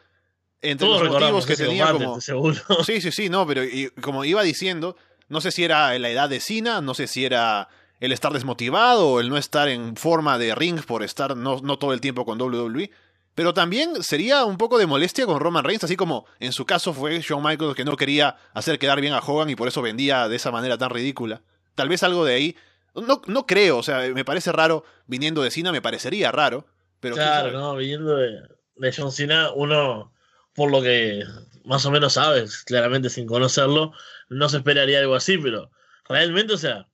[0.63, 2.21] entre los motivos que tenía como.
[2.85, 3.63] Sí, sí, sí, no, pero
[4.01, 4.97] como iba diciendo,
[5.29, 7.69] no sé si era la edad de Cena, no sé si era
[8.01, 11.79] el estar desmotivado o el no estar en forma de ring por estar no, no
[11.79, 12.91] todo el tiempo con WWE.
[13.35, 16.93] Pero también sería un poco de molestia con Roman Reigns, así como en su caso
[16.93, 20.29] fue Shawn Michaels que no quería hacer quedar bien a Hogan y por eso vendía
[20.29, 21.43] de esa manera tan ridícula.
[21.75, 22.57] Tal vez algo de ahí.
[22.95, 26.67] No, no creo, o sea, me parece raro viniendo de Cena, me parecería raro.
[27.01, 28.43] Pero claro, no, viniendo de,
[28.77, 30.13] de John Cena, uno,
[30.55, 31.25] por lo que
[31.65, 33.93] más o menos sabes, claramente sin conocerlo,
[34.29, 35.71] no se esperaría algo así, pero
[36.09, 36.89] realmente, o sea,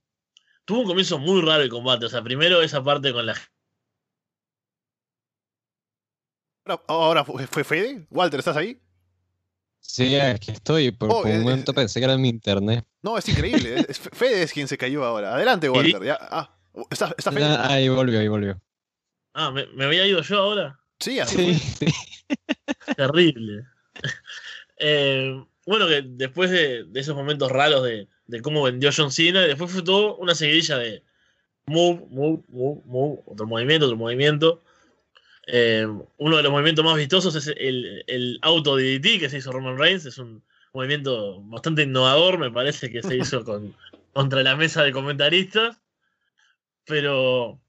[0.64, 2.06] tuvo un comienzo muy raro el combate.
[2.06, 3.34] O sea, primero esa parte con la
[6.86, 8.06] Ahora fue Fede.
[8.10, 8.78] Walter, ¿estás ahí?
[9.80, 10.90] Sí, aquí estoy.
[10.90, 12.84] Por, oh, un eh, momento pensé que era mi internet.
[13.00, 13.84] No, es increíble.
[14.12, 15.34] Fede es quien se cayó ahora.
[15.34, 16.18] Adelante, Walter.
[16.20, 16.54] Ah,
[16.90, 17.44] ¿está, Fede?
[17.44, 18.60] Ah, ahí volvió, ahí volvió.
[19.32, 20.78] Ah, ¿me, había ido yo ahora?
[21.00, 21.86] Sí, así sí,
[22.96, 23.64] Terrible.
[24.80, 29.72] Eh, bueno, que después de, esos momentos raros de, de, cómo vendió John Cena, después
[29.72, 31.02] fue todo una seguidilla de
[31.66, 34.62] move, move, move, move, otro movimiento, otro movimiento.
[35.46, 35.86] Eh,
[36.18, 39.78] uno de los movimientos más vistosos es el, el auto DDT que se hizo Roman
[39.78, 40.06] Reigns.
[40.06, 40.42] Es un
[40.72, 43.74] movimiento bastante innovador, me parece que se hizo con,
[44.12, 45.80] contra la mesa de comentaristas.
[46.84, 47.60] Pero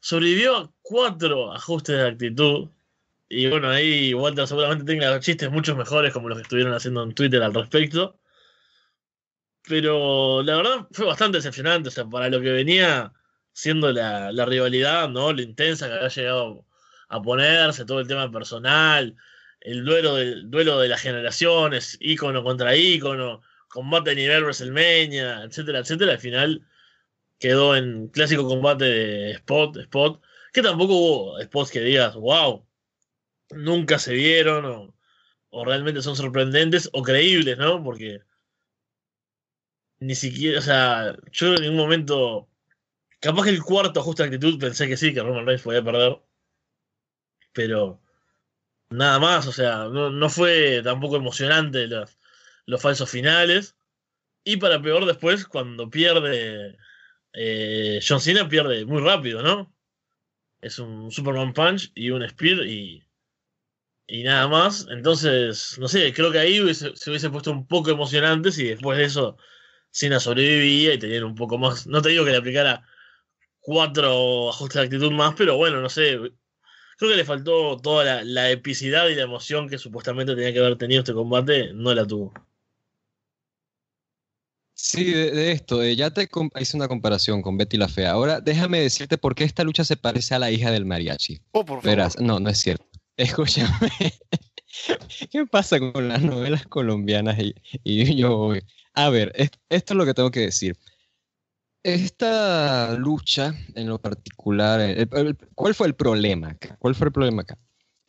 [0.00, 2.70] sobrevivió a cuatro ajustes de actitud.
[3.28, 7.14] Y bueno, ahí Walter seguramente tenga chistes mucho mejores como los que estuvieron haciendo en
[7.14, 8.18] Twitter al respecto.
[9.68, 11.88] Pero la verdad fue bastante decepcionante.
[11.88, 13.12] O sea, para lo que venía
[13.52, 15.32] siendo la, la rivalidad, ¿no?
[15.32, 16.66] Lo intensa que había llegado
[17.08, 19.16] a ponerse, todo el tema personal,
[19.60, 25.80] el duelo de, duelo de las generaciones, ícono contra ícono, combate a nivel WrestleMania, etcétera,
[25.80, 26.12] etcétera.
[26.12, 26.62] Al final
[27.40, 30.22] quedó en clásico combate de spot, spot,
[30.52, 32.66] que tampoco hubo spots que digas, wow,
[33.50, 34.94] nunca se vieron
[35.50, 37.82] o, realmente son sorprendentes o creíbles, ¿no?
[37.82, 38.20] Porque
[40.00, 42.48] ni siquiera, o sea, yo en ningún momento,
[43.20, 46.20] capaz que el cuarto ajuste actitud pensé que sí, que Roman Reigns podía perder
[47.52, 48.00] pero
[48.90, 52.18] nada más, o sea, no, fue tampoco emocionante los,
[52.80, 53.76] falsos finales.
[54.44, 56.78] Y para peor después, cuando pierde
[57.32, 59.74] eh, John Cena, pierde muy rápido, ¿no?
[60.60, 63.02] Es un Superman Punch y un Spear y,
[64.06, 64.86] y nada más.
[64.90, 69.04] Entonces, no sé, creo que ahí se hubiese puesto un poco emocionante si después de
[69.04, 69.36] eso
[69.90, 71.86] Cena sobrevivía y tenía un poco más.
[71.86, 72.86] No te digo que le aplicara
[73.60, 76.18] cuatro ajustes de actitud más, pero bueno, no sé,
[77.00, 80.76] Creo que le faltó toda la, epicidad y la emoción que supuestamente tenía que haber
[80.76, 82.34] tenido este combate, no la tuvo.
[84.82, 86.26] Sí, de, esto, eh, ya te
[86.58, 88.12] hice una comparación con Betty la Fea.
[88.12, 91.38] Ahora déjame decirte por qué esta lucha se parece a la hija del mariachi.
[91.52, 91.84] Oh, por favor.
[91.84, 92.86] Verás, no, no es cierto.
[93.16, 93.90] Escúchame.
[95.30, 97.38] ¿Qué pasa con las novelas colombianas?
[97.38, 97.54] Y,
[97.84, 98.54] y yo,
[98.94, 100.74] a ver, esto es lo que tengo que decir.
[101.82, 104.80] Esta lucha en lo particular,
[105.54, 106.76] ¿cuál fue el problema acá?
[106.78, 107.58] ¿Cuál fue el problema acá?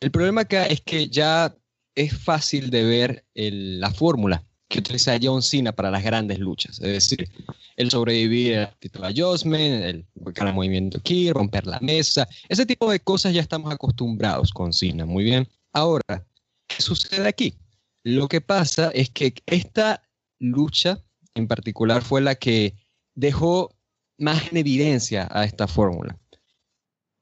[0.00, 1.54] El problema acá es que ya
[1.94, 4.42] es fácil de ver la fórmula
[4.72, 6.80] que utiliza John Cena para las grandes luchas.
[6.80, 7.28] Es decir,
[7.76, 12.26] el sobrevivir al título adjustment, el el movimiento aquí, romper la mesa.
[12.48, 15.04] Ese tipo de cosas ya estamos acostumbrados con Cena.
[15.04, 15.46] Muy bien.
[15.74, 16.26] Ahora,
[16.66, 17.54] ¿qué sucede aquí?
[18.02, 20.02] Lo que pasa es que esta
[20.38, 21.02] lucha
[21.34, 22.74] en particular fue la que
[23.14, 23.76] dejó
[24.16, 26.18] más en evidencia a esta fórmula.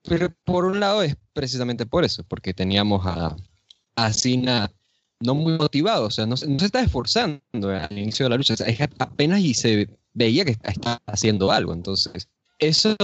[0.05, 3.37] Pero por un lado es precisamente por eso, porque teníamos a,
[3.97, 4.73] a Cena
[5.21, 8.55] no muy motivado, o sea, no, no se está esforzando al inicio de la lucha,
[8.55, 12.95] es apenas y se veía que está haciendo algo, entonces eso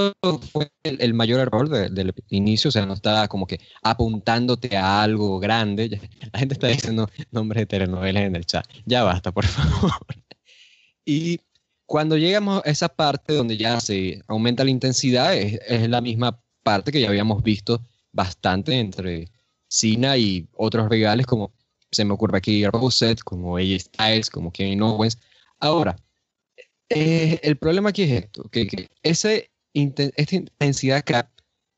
[0.52, 5.38] fue el, mayor error del inicio, o sea, no estaba como que apuntándote a algo
[5.38, 6.00] grande,
[6.32, 9.92] la gente está diciendo nombres de telenovelas en el chat, ya basta, por favor.
[11.06, 11.40] Y
[11.86, 16.92] cuando llegamos a esa parte donde ya se aumenta la intensidad, es, la misma parte
[16.92, 17.80] que ya habíamos visto
[18.12, 19.30] bastante entre
[19.68, 21.52] Cena y otros rivales como
[21.92, 25.18] se me ocurre aquí Rosette, como AJ Styles, como Kevin Owens.
[25.60, 25.96] Ahora,
[26.88, 31.32] eh, el problema aquí es esto, que, ese, esta intensidad acá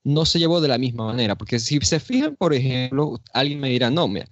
[0.05, 3.69] no se llevó de la misma manera, porque si se fijan, por ejemplo, alguien me
[3.69, 4.29] dirá, no, mira,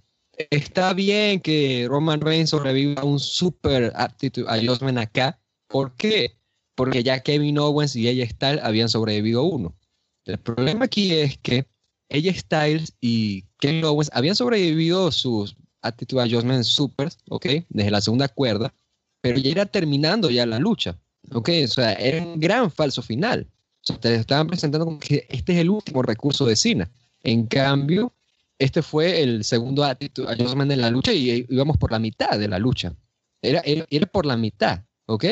[0.51, 6.37] está bien que Roman Reigns sobreviva a un super aptitude adjustment acá, ¿por qué?
[6.75, 9.77] Porque ya Kevin Owens y AJ Styles habían sobrevivido uno.
[10.25, 11.67] El problema aquí es que
[12.11, 15.57] AJ Styles y Kevin Owens habían sobrevivido sus
[15.87, 17.47] Attitude Adjustment Supers, ¿ok?
[17.69, 18.75] Desde la segunda cuerda,
[19.21, 20.99] pero ya era terminando ya la lucha,
[21.33, 21.51] ¿ok?
[21.65, 23.47] O sea, era un gran falso final.
[23.83, 26.91] O sea, te estaban presentando como que este es el último recurso de Cena.
[27.23, 28.13] En cambio,
[28.59, 32.49] este fue el segundo Attitude Adjustment de la lucha y íbamos por la mitad de
[32.49, 32.95] la lucha.
[33.43, 35.25] Era, era, por la mitad, ¿ok?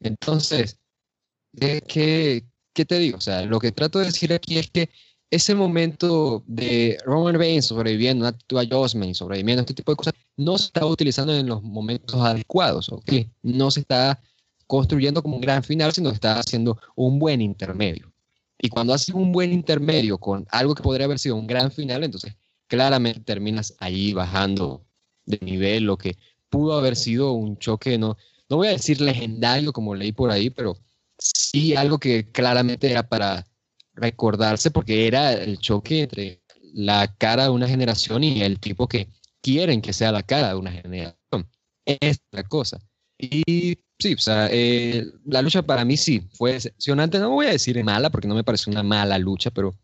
[0.00, 0.78] Entonces,
[1.58, 3.18] ¿qué, ¿qué te digo?
[3.18, 4.90] O sea, lo que trato de decir aquí es que
[5.30, 10.66] ese momento de Roman Reigns sobreviviendo, a Adjustment, sobreviviendo, este tipo de cosas, no se
[10.66, 13.12] está utilizando en los momentos adecuados, ¿ok?
[13.42, 14.20] No se está
[14.66, 18.12] construyendo como un gran final, sino que está haciendo un buen intermedio.
[18.58, 22.04] Y cuando haces un buen intermedio con algo que podría haber sido un gran final,
[22.04, 22.34] entonces
[22.66, 24.84] claramente terminas ahí bajando
[25.26, 26.16] de nivel, lo que
[26.48, 28.16] pudo haber sido un choque, no,
[28.48, 30.76] no voy a decir legendario como leí por ahí, pero
[31.18, 33.46] sí algo que claramente era para
[34.00, 36.42] recordarse porque era el choque entre
[36.74, 39.08] la cara de una generación y el tipo que
[39.40, 41.48] quieren que sea la cara de una generación.
[41.84, 42.78] Es la cosa.
[43.18, 47.18] Y sí, o sea, eh, la lucha para mí sí fue decepcionante.
[47.18, 49.76] No voy a decir mala porque no me pareció una mala lucha, pero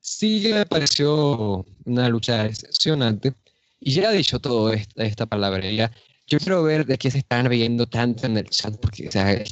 [0.00, 3.34] sí me pareció una lucha decepcionante.
[3.80, 5.92] Y ya he dicho todo esta, esta palabrería
[6.26, 9.42] yo quiero ver de qué se están riendo tanto en el chat, porque o sea,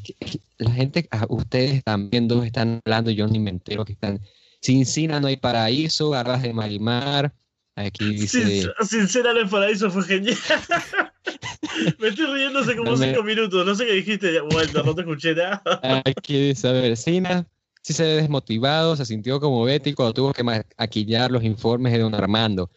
[0.58, 4.20] la gente, ustedes están viendo, están hablando, yo ni me entero que están.
[4.60, 7.32] Sin Cina no hay paraíso, garras de Marimar.
[7.76, 8.68] Aquí dice.
[8.82, 10.36] Sin, Cina no hay paraíso fue genial.
[11.98, 13.66] me estoy riendo hace como cinco minutos.
[13.66, 15.62] No sé qué dijiste, Walter, no te escuché nada.
[16.04, 17.46] Aquí dice, a ver, Cina
[17.82, 21.98] sí se ve desmotivado, se sintió como Betty cuando tuvo que maquillar los informes de
[21.98, 22.70] Don Armando.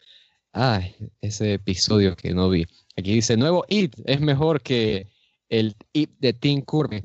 [0.52, 2.66] Ay, ese episodio que no vi.
[2.98, 5.06] Aquí dice, nuevo IT es mejor que
[5.48, 7.04] el IT de Tim Curry.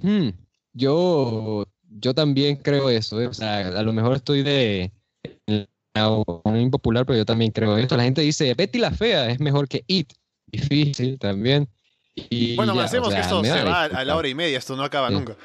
[0.00, 0.30] Hmm,
[0.72, 3.20] yo, yo también creo eso.
[3.20, 3.28] ¿eh?
[3.28, 4.90] O sea, a lo mejor estoy de
[6.44, 7.96] impopular, pero yo también creo esto.
[7.96, 10.12] La gente dice, Betty la Fea es mejor que IT.
[10.46, 11.68] Difícil también.
[12.16, 15.08] Y bueno, hacemos que esto se va a la hora y media, esto no acaba
[15.08, 15.36] nunca.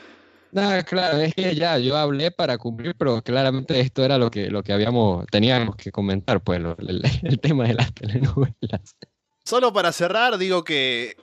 [0.51, 4.49] No, claro, es que ya yo hablé para cumplir, pero claramente esto era lo que,
[4.49, 6.61] lo que habíamos, teníamos que comentar, pues,
[7.23, 8.95] el tema de las telenovelas.
[9.47, 11.15] Solo para cerrar, digo que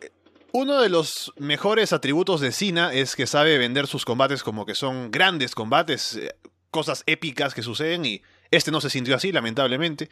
[0.51, 4.75] uno de los mejores atributos de Cena es que sabe vender sus combates como que
[4.75, 6.35] son grandes combates, eh,
[6.71, 10.09] cosas épicas que suceden y este no se sintió así, lamentablemente.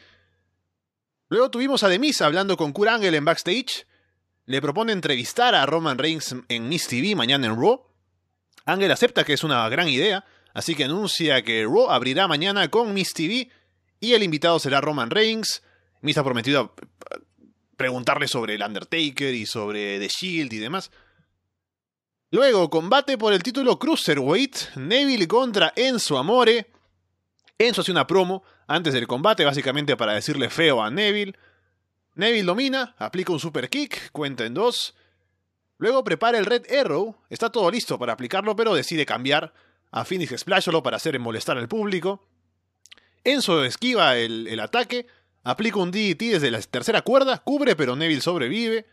[1.31, 3.87] Luego tuvimos a Demis hablando con Kurt Angle en backstage.
[4.45, 7.83] Le propone entrevistar a Roman Reigns en Miss TV mañana en Raw.
[8.67, 12.93] Angle acepta que es una gran idea, así que anuncia que Raw abrirá mañana con
[12.93, 13.49] Miss TV
[14.01, 15.63] y el invitado será Roman Reigns.
[16.03, 16.75] Miss ha prometido
[17.83, 20.93] preguntarle sobre el Undertaker y sobre The Shield y demás.
[22.31, 26.71] Luego, combate por el título Cruiserweight, Neville contra Enzo Amore.
[27.59, 31.37] Enzo hace una promo antes del combate, básicamente para decirle feo a Neville.
[32.15, 34.95] Neville domina, aplica un super kick, cuenta en dos.
[35.79, 39.53] Luego prepara el Red Arrow, está todo listo para aplicarlo, pero decide cambiar
[39.91, 42.29] a Phoenix Splash solo para hacer molestar al público.
[43.25, 45.09] Enzo esquiva el, el ataque,
[45.45, 48.87] Aplica un DDT desde la tercera cuerda, cubre pero Neville sobrevive.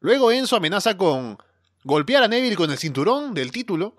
[0.00, 1.38] Luego Enzo amenaza con
[1.84, 3.96] golpear a Neville con el cinturón del título.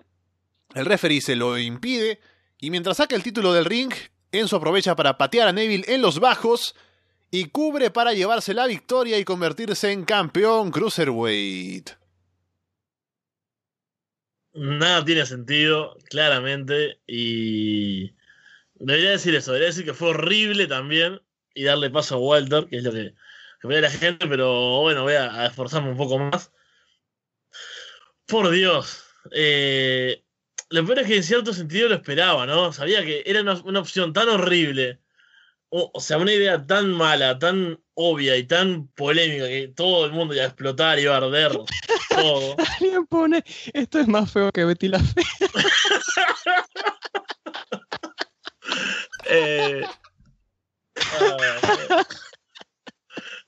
[0.74, 2.20] El referee se lo impide
[2.58, 3.92] y mientras saca el título del ring,
[4.32, 6.74] Enzo aprovecha para patear a Neville en los bajos
[7.30, 11.90] y cubre para llevarse la victoria y convertirse en campeón cruiserweight.
[14.54, 18.14] Nada tiene sentido, claramente, y
[18.74, 21.20] debería decir eso, debería decir que fue horrible también,
[21.56, 23.14] y darle paso a Walter, que es lo que,
[23.60, 26.52] que ve la gente, pero bueno, voy a, esforzarme un poco más.
[28.26, 29.04] Por Dios.
[29.32, 30.22] Eh,
[30.68, 32.72] lo peor es que en cierto sentido lo esperaba, ¿no?
[32.72, 35.00] Sabía que era una, opción tan horrible,
[35.68, 40.34] o, sea, una idea tan mala, tan obvia y tan polémica que todo el mundo
[40.34, 41.52] iba a explotar, iba a arder
[42.10, 42.56] todo.
[42.80, 43.42] Alguien pone,
[43.72, 45.22] esto es más feo que Betty la Fe.
[49.30, 49.82] eh,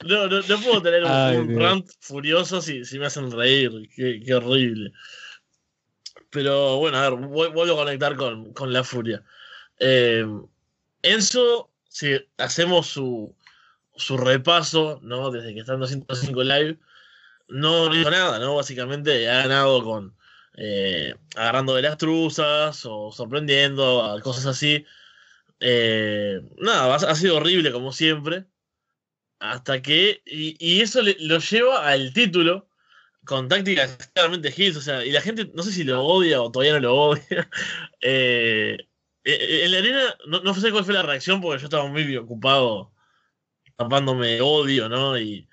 [0.04, 3.70] no, no, no, puedo tener un, rant furioso si, si, me hacen reír.
[3.94, 4.92] Qué, qué, horrible.
[6.30, 9.22] Pero bueno, a ver, vuelvo a conectar con, con la furia.
[9.78, 10.26] Eh,
[11.02, 13.34] Enzo si hacemos su,
[13.96, 15.30] su repaso, ¿no?
[15.30, 16.78] Desde que está en 205 Live,
[17.48, 18.56] no hizo nada, ¿no?
[18.56, 20.14] Básicamente ha ganado con
[20.56, 24.84] eh, agarrando de las truzas o sorprendiendo, cosas así.
[25.60, 28.46] Eh, nada, ha, sido horrible como siempre.
[29.40, 30.22] Hasta que.
[30.26, 32.68] Y, eso lo lleva al título
[33.24, 34.76] con tácticas claramente Hills.
[34.76, 37.50] O sea, y la gente no sé si lo odia o todavía no lo odia.
[38.00, 38.78] Eh,
[39.24, 42.92] en la arena, no, no sé cuál fue la reacción porque yo estaba muy ocupado
[43.76, 45.18] tapándome odio, ¿no?
[45.18, 45.48] Y,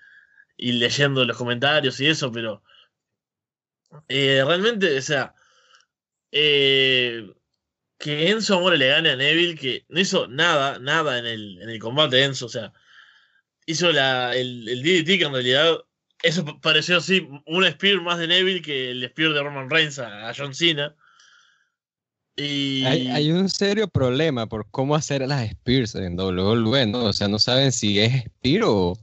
[0.58, 2.64] y leyendo los comentarios y eso, pero
[4.08, 5.36] eh, realmente, o sea,
[6.32, 7.34] eh,
[7.98, 11.70] que Enzo Amore le gane a Neville, que no hizo nada, nada en el, en
[11.70, 12.74] el combate Enzo, o sea,
[13.66, 15.78] hizo la, el, el DDT que en realidad,
[16.24, 20.34] eso pareció así, un Spear más de Neville que el Spear de Roman Reigns a,
[20.36, 20.96] John Cena.
[22.36, 22.84] Y...
[22.86, 27.06] Hay, hay, un serio problema por cómo hacer las Spears en WWE, ¿no?
[27.06, 28.98] O sea, no saben si es Spear o,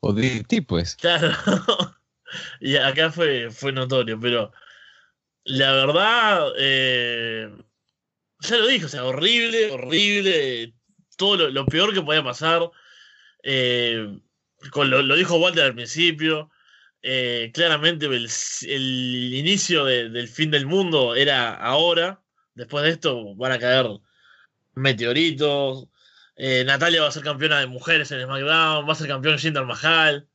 [0.00, 0.96] o DDT, pues.
[0.96, 1.32] Claro.
[2.60, 4.50] y acá fue, fue notorio, pero
[5.44, 7.50] la verdad, eh,
[8.40, 10.74] ya lo dije, o sea, horrible, horrible,
[11.16, 12.70] todo lo, peor que podía pasar.
[13.42, 14.18] Eh,
[14.74, 16.50] lo, dijo Walter al principio.
[17.02, 22.22] Eh, claramente el, inicio del fin del mundo era ahora.
[22.54, 23.86] Después de esto van a caer
[24.74, 25.88] meteoritos.
[26.66, 28.88] Natalia va a ser campeona de mujeres en SmackDown.
[28.88, 30.28] Va a ser campeón Jinder Mahal.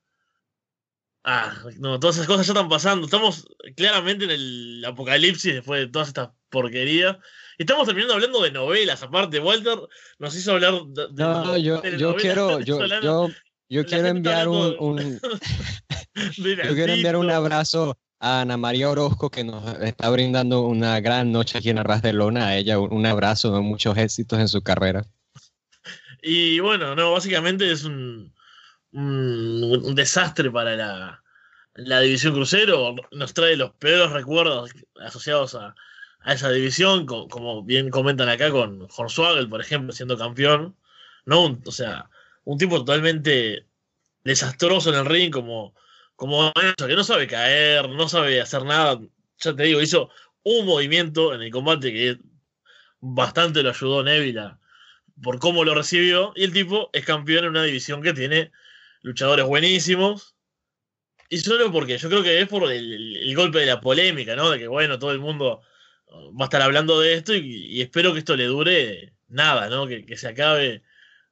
[1.26, 3.06] Ah, no, todas esas cosas ya están pasando.
[3.06, 3.48] Estamos
[3.78, 7.18] claramente en el apocalipsis después de todas estas porquerías.
[7.58, 9.04] Estamos terminando hablando de novelas.
[9.04, 9.80] Aparte, Walter
[10.20, 11.08] nos hizo hablar de.
[11.14, 13.30] no, yo, yo quiero, yo, yo,
[13.70, 15.20] yo quiero enviar un,
[16.36, 21.32] yo quiero enviar un abrazo a Ana María Orozco que nos está brindando una gran
[21.32, 22.48] noche aquí en Arras de Lona.
[22.48, 25.06] A ella un abrazo, muchos éxitos en su carrera.
[26.22, 28.34] Y bueno, no, básicamente es un
[28.94, 30.76] un, desastre para
[31.76, 35.76] la, división crucero, nos trae los peores recuerdos asociados a,
[36.26, 40.76] esa división, como, bien comentan acá con Hornswagel, por ejemplo, siendo campeón,
[41.26, 41.60] ¿no?
[41.66, 42.10] o sea,
[42.46, 43.66] un tipo totalmente
[44.24, 45.76] desastroso en el ring, como,
[46.16, 49.00] como eso, que no sabe caer, no sabe hacer nada,
[49.40, 50.10] ya te digo, hizo
[50.44, 52.18] un movimiento en el combate que
[53.00, 54.58] bastante lo ayudó Neville
[55.22, 58.52] por cómo lo recibió, y el tipo es campeón en una división que tiene
[59.02, 60.36] luchadores buenísimos.
[61.30, 64.50] Y solo porque yo creo que es por el, golpe de la polémica, ¿no?
[64.50, 65.62] De que, bueno, todo el mundo
[66.14, 69.88] va a estar hablando de esto y, espero que esto le dure nada, ¿no?
[69.88, 70.84] Que, se acabe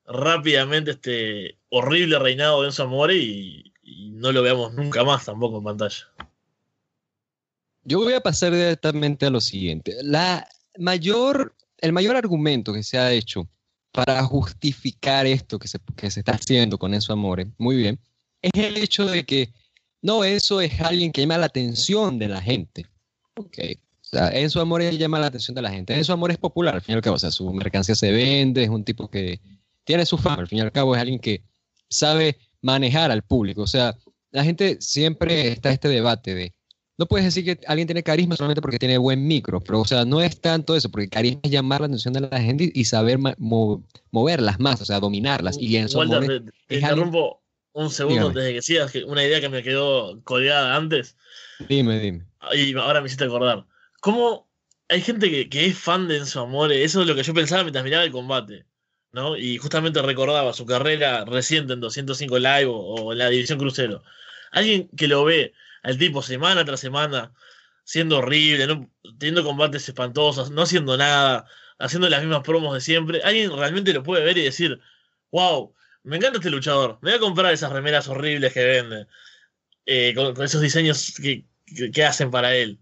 [0.05, 5.57] rápidamente este horrible reinado de Enzo Amore y, y, no lo veamos nunca más tampoco
[5.57, 6.07] en pantalla.
[7.83, 9.95] Yo voy a pasar directamente a lo siguiente.
[10.03, 13.47] La mayor, el mayor argumento que se ha hecho
[13.91, 17.99] para justificar esto que se, que se está haciendo con Enzo Amore, muy bien,
[18.41, 19.51] es el hecho de que
[20.01, 22.87] no, eso es alguien que llama la atención de la gente.
[23.35, 23.57] Ok.
[24.11, 25.95] Sea, Enzo Amore llama la atención de la gente.
[25.95, 27.15] Enzo Amore es popular, al fin y al cabo.
[27.15, 29.39] O sea, su mercancía se vende, es un tipo que
[29.83, 30.41] tiene su fama.
[30.41, 31.43] Al fin y al cabo, es alguien que
[31.89, 33.61] sabe manejar al público.
[33.61, 33.97] O sea,
[34.31, 36.53] la gente siempre está este debate de
[37.01, 40.05] no puedes decir que alguien tiene carisma solamente porque tiene buen micro, pero o sea,
[40.05, 43.17] no es tanto eso, porque carisma es llamar la atención de la gente y saber
[44.11, 45.57] moverlas más, o sea, dominarlas.
[45.59, 47.41] Y en te, interrumpo
[47.73, 51.17] un segundo desde que que una idea que me quedó colgada antes.
[51.67, 52.25] Dime, dime.
[52.53, 53.65] Y ahora me hiciste acordar.
[54.01, 54.49] ¿Cómo
[54.89, 56.83] hay gente que, es fan de Enzo Amore?
[56.83, 58.65] Eso es lo que yo pensaba mientras miraba el combate.
[59.11, 59.37] ¿no?
[59.37, 64.03] Y justamente recordaba su carrera reciente en 205 Live o, la División Crucero.
[64.51, 67.33] Alguien que lo ve al tipo semana tras semana,
[67.83, 68.87] siendo horrible,
[69.19, 71.45] teniendo combates espantosos, no haciendo nada,
[71.79, 74.79] haciendo las mismas promos de siempre, alguien realmente lo puede ver y decir,
[75.31, 75.73] wow,
[76.03, 79.07] me encanta este luchador, me voy a comprar esas remeras horribles que vende,
[79.85, 81.45] eh, con, esos diseños que,
[82.03, 82.79] hacen para él.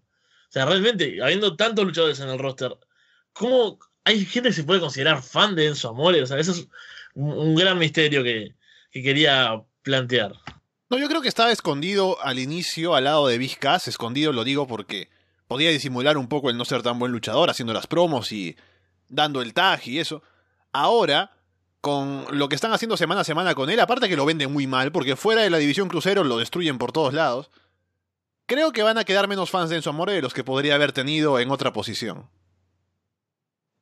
[0.49, 2.75] O sea, realmente, habiendo tantos luchadores en el roster,
[3.33, 6.21] ¿cómo hay gente que se puede considerar fan de Enzo Amore?
[6.21, 6.67] O sea, eso es
[7.13, 8.55] un, gran misterio que
[8.91, 10.33] quería plantear.
[10.89, 13.87] No, yo creo que estaba escondido al inicio al lado de Vizcas.
[13.87, 15.09] Escondido lo digo porque
[15.47, 18.57] podía disimular un poco el no ser tan buen luchador, haciendo las promos y
[19.07, 20.23] dando el tag y eso.
[20.71, 21.31] Ahora,
[21.79, 24.65] con lo que están haciendo semana a semana con él, aparte que lo venden muy
[24.65, 27.51] mal, porque fuera de la división crucero lo destruyen por todos lados,
[28.49, 30.91] creo que van a quedar menos fans de Enzo Amore de los que podría haber
[30.91, 32.27] tenido en otra posición.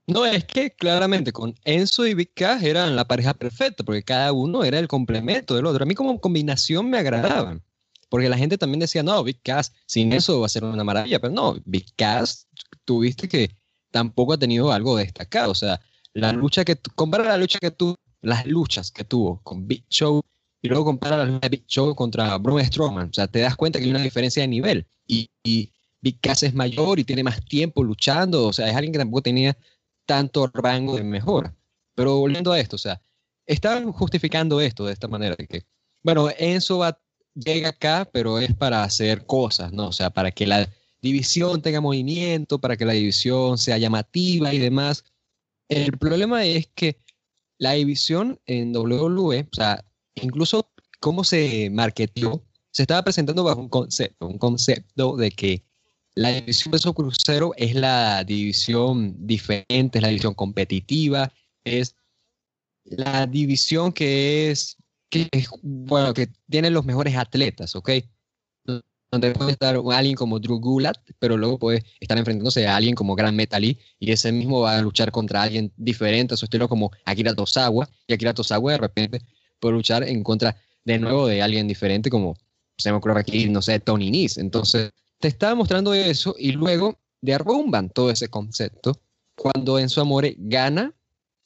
[0.05, 4.31] No, es que claramente con Enzo y Big Cash eran la pareja perfecta, porque cada
[4.31, 5.83] uno era el complemento del otro.
[5.83, 7.63] A mí como combinación me agradaban,
[8.09, 11.19] porque la gente también decía, no, Big Cash, sin eso va a ser una maravilla,
[11.19, 12.43] pero no, Big Cash,
[12.85, 13.51] tuviste que
[13.91, 15.51] tampoco ha tenido algo destacado.
[15.51, 15.81] O sea,
[16.13, 20.21] la lucha que, compara la lucha que tú las luchas que tuvo con Big Show
[20.61, 23.09] y luego compara de Big Show contra Braun Strowman.
[23.09, 24.87] O sea, te das cuenta que hay una diferencia de nivel.
[25.05, 28.47] Y, y Big Cass es mayor y tiene más tiempo luchando.
[28.47, 29.57] O sea, es alguien que tampoco tenía
[30.05, 31.55] tanto rango de mejora.
[31.95, 33.01] Pero volviendo a esto, o sea,
[33.45, 35.65] estaban justificando esto de esta manera, de que,
[36.03, 36.99] bueno, Enzo va,
[37.33, 39.87] llega acá, pero es para hacer cosas, ¿no?
[39.87, 40.69] O sea, para que la
[41.01, 45.03] división tenga movimiento, para que la división sea llamativa y demás.
[45.69, 46.99] El problema es que
[47.57, 49.83] la división en WWE, o sea,
[50.21, 55.63] incluso cómo se marketeó, se estaba presentando bajo un concepto, un concepto de que
[56.15, 61.31] la división peso crucero es la división diferente, es la división competitiva,
[61.63, 61.95] es
[62.85, 64.77] la división que es,
[65.09, 65.29] que
[65.61, 67.91] bueno, que tiene los mejores atletas, ¿ok?
[69.11, 73.15] Donde puede estar alguien como Drew Gulak, pero luego puede estar enfrentándose a alguien como
[73.15, 76.91] Gran Metali y ese mismo va a luchar contra alguien diferente a su estilo como
[77.05, 79.21] Akira Tosawa y Akira Tosawa de repente
[79.59, 82.37] puede luchar en contra de nuevo de alguien diferente como
[82.77, 84.39] se me ocurre aquí, no sé, Tony Nese.
[84.39, 88.99] Entonces, te estaba mostrando eso y luego derrumban todo ese concepto
[89.35, 90.93] cuando Enzo Amore gana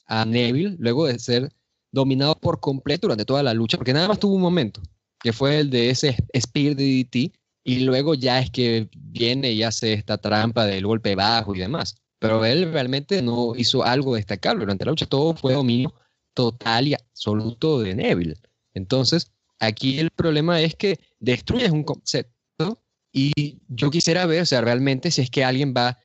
[0.06, 1.50] a Neville luego de ser
[1.90, 4.80] dominado por completo durante toda la lucha, porque nada más tuvo un momento,
[5.20, 7.34] que fue el de ese Spear de DDT,
[7.64, 11.96] y luego ya es que viene y hace esta trampa del golpe bajo y demás.
[12.18, 15.94] Pero él realmente no hizo algo destacable durante la lucha, todo fue dominio
[16.34, 18.36] total y absoluto de Neville.
[18.74, 24.60] Entonces, aquí el problema es que destruyes un concepto y yo quisiera ver, o sea,
[24.62, 25.98] realmente si es que alguien va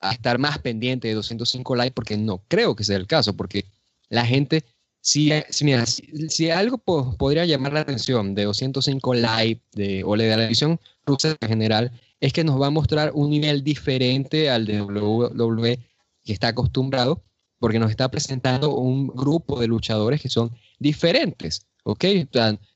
[0.00, 3.64] a estar más pendiente de 205 likes, porque no creo que sea el caso, porque
[4.08, 4.64] la gente,
[5.00, 10.80] si, si, algo podría llamar la atención de 205 likes de, o de la edición
[11.04, 15.78] rusa en general, es que nos va a mostrar un nivel diferente al de WWE
[16.24, 17.22] que está acostumbrado,
[17.58, 22.04] porque nos está presentando un grupo de luchadores que son diferentes, ¿ok?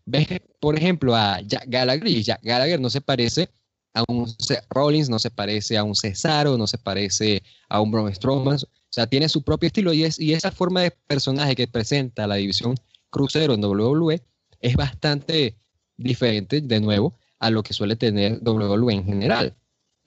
[0.04, 0.28] ves,
[0.60, 3.48] por ejemplo, a Jack Gallagher, Jack Gallagher no se parece
[3.94, 4.26] a un
[4.70, 8.56] Rollins, no se parece a un Cesaro, no se parece a un Braun Strowman.
[8.56, 12.26] O sea, tiene su propio estilo y, es, y esa forma de personaje que presenta
[12.26, 12.74] la división
[13.10, 14.22] crucero en WWE
[14.60, 15.56] es bastante
[15.96, 19.56] diferente, de nuevo, a lo que suele tener WWE en general.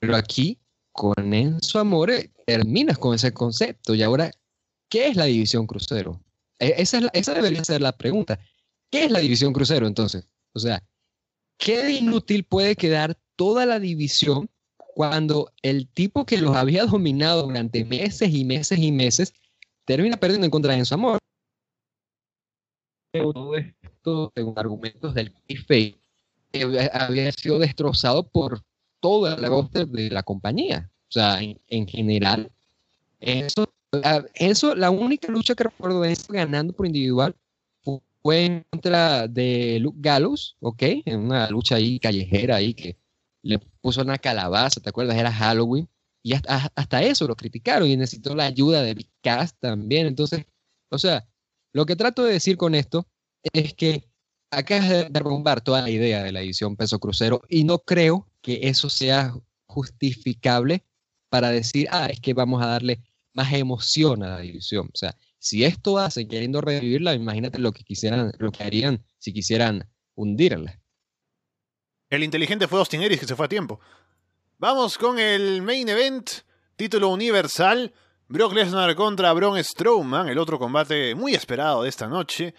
[0.00, 0.58] Pero aquí,
[0.92, 3.94] con Enzo Amore, terminas con ese concepto.
[3.94, 4.30] Y ahora,
[4.88, 6.20] ¿qué es la división crucero?
[6.58, 8.38] E, esa, es esa debería ser la pregunta.
[8.90, 10.28] ¿Qué es la división crucero entonces?
[10.52, 10.82] O sea,
[11.58, 14.48] ¿qué inútil puede quedar toda la división
[14.96, 19.34] cuando el tipo que los había dominado durante meses y meses y meses
[19.84, 21.18] termina perdiendo en contra de su amor.
[23.12, 25.94] Todo esto, según argumentos del que
[26.92, 28.62] había sido destrozado por
[29.00, 30.90] toda la roster de la compañía.
[31.08, 32.50] O sea, en, general,
[33.20, 33.72] eso,
[34.34, 37.34] eso, la única lucha que recuerdo de eso ganando por individual
[38.22, 40.82] fue en contra de Luke Gallows, ¿ok?
[41.04, 42.98] En una lucha ahí callejera ahí que
[43.42, 45.16] le puso una calabaza, ¿te acuerdas?
[45.16, 45.88] Era Halloween.
[46.24, 49.08] Y hasta, eso lo criticaron y necesitó la ayuda de Big
[49.60, 50.08] también.
[50.08, 50.44] Entonces,
[50.90, 51.24] o sea,
[51.72, 53.06] lo que trato de decir con esto
[53.52, 54.08] es que
[54.50, 58.28] acá es de derrumbar toda la idea de la edición peso crucero y no creo
[58.42, 59.36] que eso sea
[59.66, 60.84] justificable
[61.28, 63.04] para decir, ah, es que vamos a darle
[63.36, 64.88] más emoción a la división.
[64.92, 69.32] O sea, si esto hace queriendo revivirla, imagínate lo que quisieran, lo que harían si
[69.32, 70.80] quisieran hundirla.
[72.08, 73.78] El inteligente fue Austin Aries que se fue a tiempo.
[74.58, 76.30] Vamos con el main event,
[76.76, 77.92] título universal.
[78.28, 82.54] Brock Lesnar contra Braun Strowman, el otro combate muy esperado de esta noche.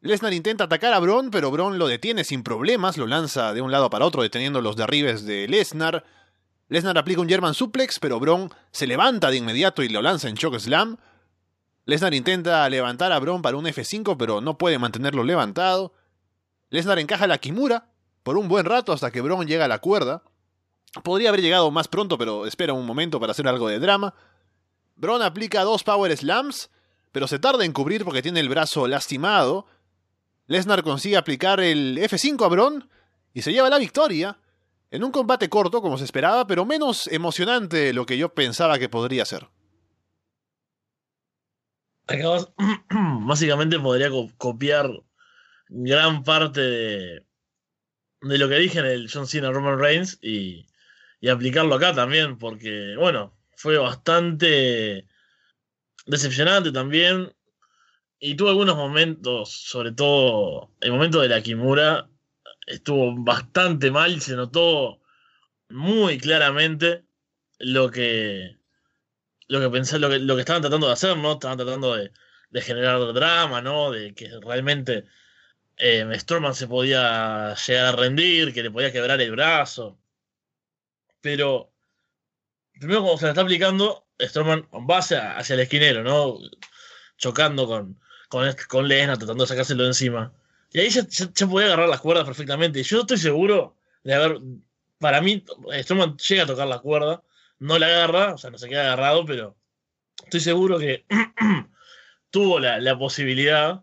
[0.00, 3.70] Lesnar intenta atacar a Braun, pero Braun lo detiene sin problemas, lo lanza de un
[3.70, 6.04] lado para otro deteniendo los derribes de Lesnar.
[6.72, 10.36] Lesnar aplica un German suplex, pero Braun se levanta de inmediato y lo lanza en
[10.36, 10.96] choke slam.
[11.84, 15.92] Lesnar intenta levantar a Braun para un F5, pero no puede mantenerlo levantado.
[16.70, 17.90] Lesnar encaja la Kimura,
[18.22, 20.22] por un buen rato hasta que Braun llega a la cuerda.
[21.02, 24.14] Podría haber llegado más pronto, pero espera un momento para hacer algo de drama.
[24.96, 26.70] Braun aplica dos Power Slams,
[27.12, 29.66] pero se tarda en cubrir porque tiene el brazo lastimado.
[30.46, 32.88] Lesnar consigue aplicar el F5 a Braun
[33.34, 34.38] y se lleva la victoria.
[34.92, 38.78] En un combate corto, como se esperaba, pero menos emocionante de lo que yo pensaba
[38.78, 39.48] que podría ser.
[43.26, 44.90] básicamente podría copiar
[45.70, 47.26] gran parte de,
[48.20, 50.66] lo que dije en el John Cena Roman Reigns y,
[51.26, 55.06] aplicarlo acá también, porque, bueno, fue bastante
[56.04, 57.32] decepcionante también.
[58.18, 62.10] Y tuvo algunos momentos, sobre todo el momento de la Kimura,
[62.66, 65.00] estuvo bastante mal, se notó
[65.68, 67.04] muy claramente
[67.58, 68.58] lo que
[69.48, 71.32] lo que pensé, lo que, lo que estaban tratando de hacer, ¿no?
[71.32, 72.10] Estaban tratando de,
[72.62, 73.90] generar drama, ¿no?
[73.90, 75.04] De que realmente
[75.76, 76.06] eh,
[76.54, 79.98] se podía llegar a rendir, que le podía quebrar el brazo.
[81.20, 81.72] Pero,
[82.72, 86.38] primero como se la está aplicando, Strowman va hacia, hacia el esquinero, ¿no?
[87.18, 90.32] Chocando con, con, con Lesnar, tratando de sacárselo de encima.
[90.72, 92.82] Y ahí ya, ya, ya podía agarrar las cuerdas perfectamente.
[92.82, 94.40] Yo estoy seguro de haber.
[94.98, 95.44] Para mí,
[95.80, 97.22] Strowman llega a tocar la cuerda,
[97.58, 99.56] no la agarra, o sea, no se queda agarrado, pero
[100.24, 101.04] estoy seguro que
[102.30, 103.82] tuvo la, la posibilidad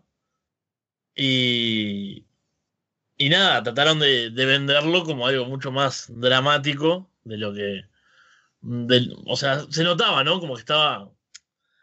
[1.14, 2.26] y,
[3.18, 7.84] y nada, trataron de, de, venderlo como algo mucho más dramático de lo que.
[9.26, 10.40] O sea, se notaba, ¿no?
[10.40, 11.10] Como que estaba.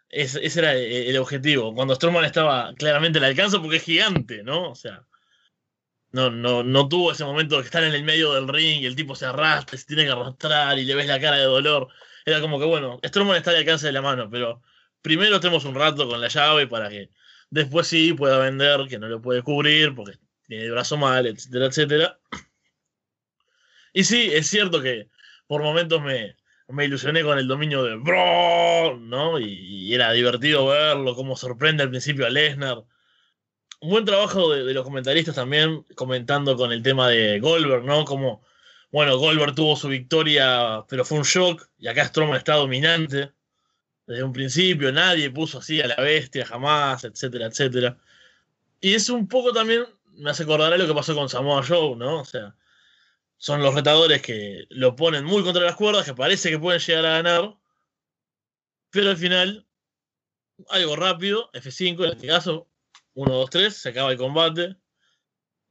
[0.10, 1.74] Ese, ese era el, el objetivo.
[1.74, 4.72] Cuando Strowman estaba claramente al alcance porque es gigante, ¿no?
[4.72, 5.06] O sea.
[6.12, 8.96] No, no, no tuvo ese momento de estar en el medio del ring y el
[8.96, 11.90] tipo se arrastra, se tiene que arrastrar y le ves la cara de dolor.
[12.26, 14.62] Era como que, bueno, Strowman está al alcance de la mano, pero
[15.02, 17.10] primero tenemos un rato con la llave para que
[17.50, 21.66] después sí pueda vender, que no lo puede cubrir porque tiene el brazo mal, etcétera,
[21.68, 22.20] etcétera.
[23.94, 25.10] Y sí, es cierto que
[25.46, 26.37] por momentos me,
[26.70, 29.40] me ilusioné con el dominio de Bro, ¿no?
[29.40, 32.84] Y, era divertido verlo, cómo sorprende al principio a Lesnar.
[33.80, 38.06] Un buen trabajo de, de, los comentaristas también, comentando con el tema de Goldberg, ¿no?
[38.06, 38.44] Como,
[38.92, 43.32] bueno, Goldberg tuvo su victoria, pero fue un shock, y acá Strowman está dominante
[44.08, 47.98] desde un principio, nadie puso así a la bestia jamás, etcétera, etcétera.
[48.82, 51.96] Y es un poco también, me hace acordar a lo que pasó con Samoa Joe,
[51.98, 52.22] ¿no?
[52.22, 52.56] O sea,
[53.38, 57.06] son los retadores que lo ponen muy contra las cuerdas, que parece que pueden llegar
[57.06, 57.58] a ganar,
[58.90, 59.68] pero al final,
[60.70, 62.70] algo rápido, F5 en este caso,
[63.14, 64.76] 1, 2, 3, se acaba el combate.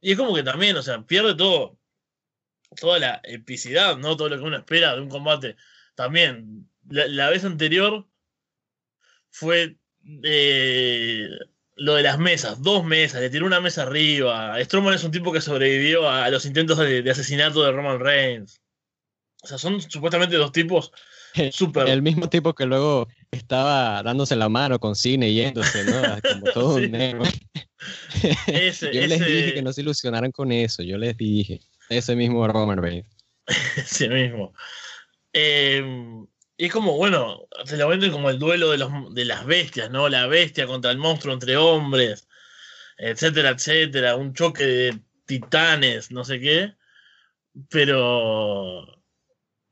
[0.01, 1.79] Y es como que también, o sea, pierde todo,
[2.79, 4.15] toda la epicidad, ¿no?
[4.15, 5.57] Todo lo que uno espera de un combate.
[5.95, 8.07] También, la, la vez anterior
[9.29, 9.77] fue
[10.23, 11.29] eh,
[11.77, 14.57] lo de las mesas, dos mesas, le tiró una mesa arriba.
[14.63, 18.61] Strowman es un tipo que sobrevivió a los intentos de, de asesinato de Roman Reigns.
[19.43, 20.91] O sea, son supuestamente dos tipos
[21.51, 21.87] super.
[21.87, 26.01] El mismo tipo que luego estaba dándose la mano con cine yéndose, ¿no?
[26.33, 26.95] Como todo un.
[28.47, 29.07] Ese, yo ese...
[29.07, 31.61] les dije que no se ilusionaran con eso, yo les dije.
[31.89, 33.07] Ese mismo Roman Reigns.
[33.77, 34.53] ese mismo.
[35.33, 35.83] Eh,
[36.65, 40.09] es como, bueno, se lo venden como el duelo de, los, de las bestias, ¿no?
[40.09, 42.27] La bestia contra el monstruo entre hombres,
[42.97, 44.15] etcétera, etcétera.
[44.15, 46.73] Un choque de titanes, no sé qué.
[47.69, 49.03] Pero.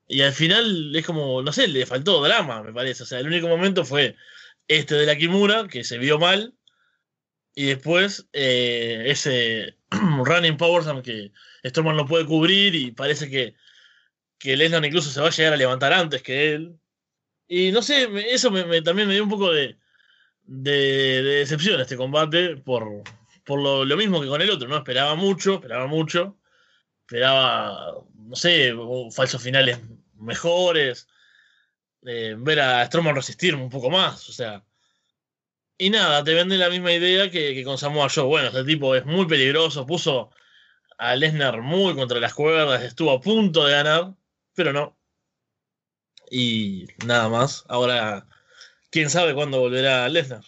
[0.07, 3.03] Y al final es como, no sé, le faltó drama, me parece.
[3.03, 4.15] O sea, el único momento fue
[4.67, 6.55] este de la Kimura, que se vio mal.
[7.55, 11.31] Y después eh, ese Running Powers que
[11.65, 13.55] Storman no puede cubrir y parece que
[14.37, 16.79] que Lesnar incluso se va a llegar a levantar antes que él.
[17.47, 19.77] Y no sé, eso me, también me dio un poco de,
[20.43, 20.71] de,
[21.23, 23.03] de decepción este combate por,
[23.45, 24.77] por lo, mismo que con el otro, ¿no?
[24.77, 26.37] Esperaba mucho, esperaba mucho.
[27.01, 28.73] Esperaba, no sé,
[29.11, 29.79] falsos finales
[30.15, 31.07] mejores.
[32.05, 34.63] Eh, ver a Strowman resistir un poco más, o sea.
[35.77, 38.25] Y nada, te venden la misma idea que, que con Samoa Joe.
[38.25, 40.31] Bueno, este tipo es muy peligroso, puso
[40.97, 44.13] a Lesnar muy contra las cuerdas, estuvo a punto de ganar
[44.55, 44.97] pero no.
[46.31, 47.63] Y nada más.
[47.67, 48.27] Ahora,
[48.89, 50.43] quién sabe cuándo volverá Lesnar.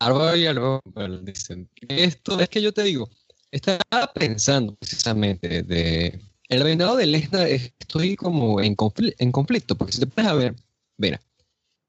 [0.00, 0.80] Algo y algo,
[1.22, 1.70] dicen.
[1.88, 3.08] Esto es que yo te digo,
[3.52, 9.92] estaba pensando precisamente de el reinado de Lesnar, estoy como en, confl en conflicto, porque
[9.92, 10.56] si te pones a ver,
[10.98, 11.20] mira,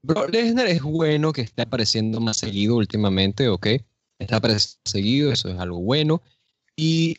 [0.03, 3.67] Bro Lesnar es bueno que esté apareciendo más seguido últimamente, ok,
[4.19, 6.21] está apareciendo seguido, eso es algo bueno,
[6.75, 7.17] y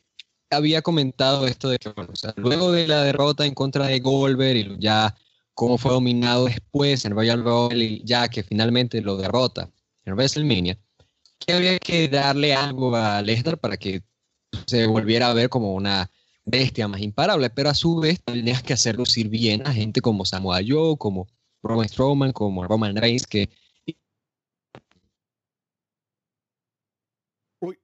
[0.56, 1.92] había comentado esto de que,
[2.36, 5.14] luego de la derrota en contra de Goldberg y ya
[5.54, 9.70] cómo fue dominado después en Royal Rumble y ya que finalmente lo derrota
[10.04, 10.78] en WrestleMania,
[11.38, 14.02] que había que darle algo a Lesnar para que
[14.66, 16.10] se volviera a ver como una
[16.44, 20.24] bestia más imparable, pero a su vez tenías que hacer lucir bien a gente como
[20.24, 21.26] Samoa Joe, como
[21.62, 23.48] Roman Strowman, como Roman Reigns, que
[27.60, 27.78] Uy,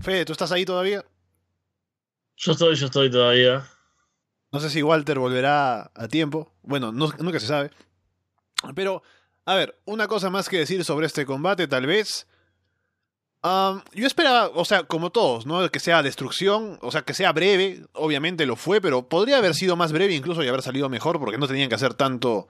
[0.00, 1.04] Fede, ¿tú estás ahí todavía?
[2.44, 3.64] Yo estoy, yo estoy todavía.
[4.50, 6.52] No sé si Walter volverá a tiempo.
[6.62, 7.70] Bueno, no, nunca se sabe.
[8.74, 9.04] Pero,
[9.44, 12.26] a ver, una cosa más que decir sobre este combate, tal vez.
[13.44, 15.68] Yo esperaba, o sea, como todos, ¿no?
[15.70, 19.76] Que sea destrucción, o sea, que sea breve, obviamente lo fue, pero podría haber sido
[19.76, 22.48] más breve incluso y haber salido mejor, porque no tenían que hacer tanto,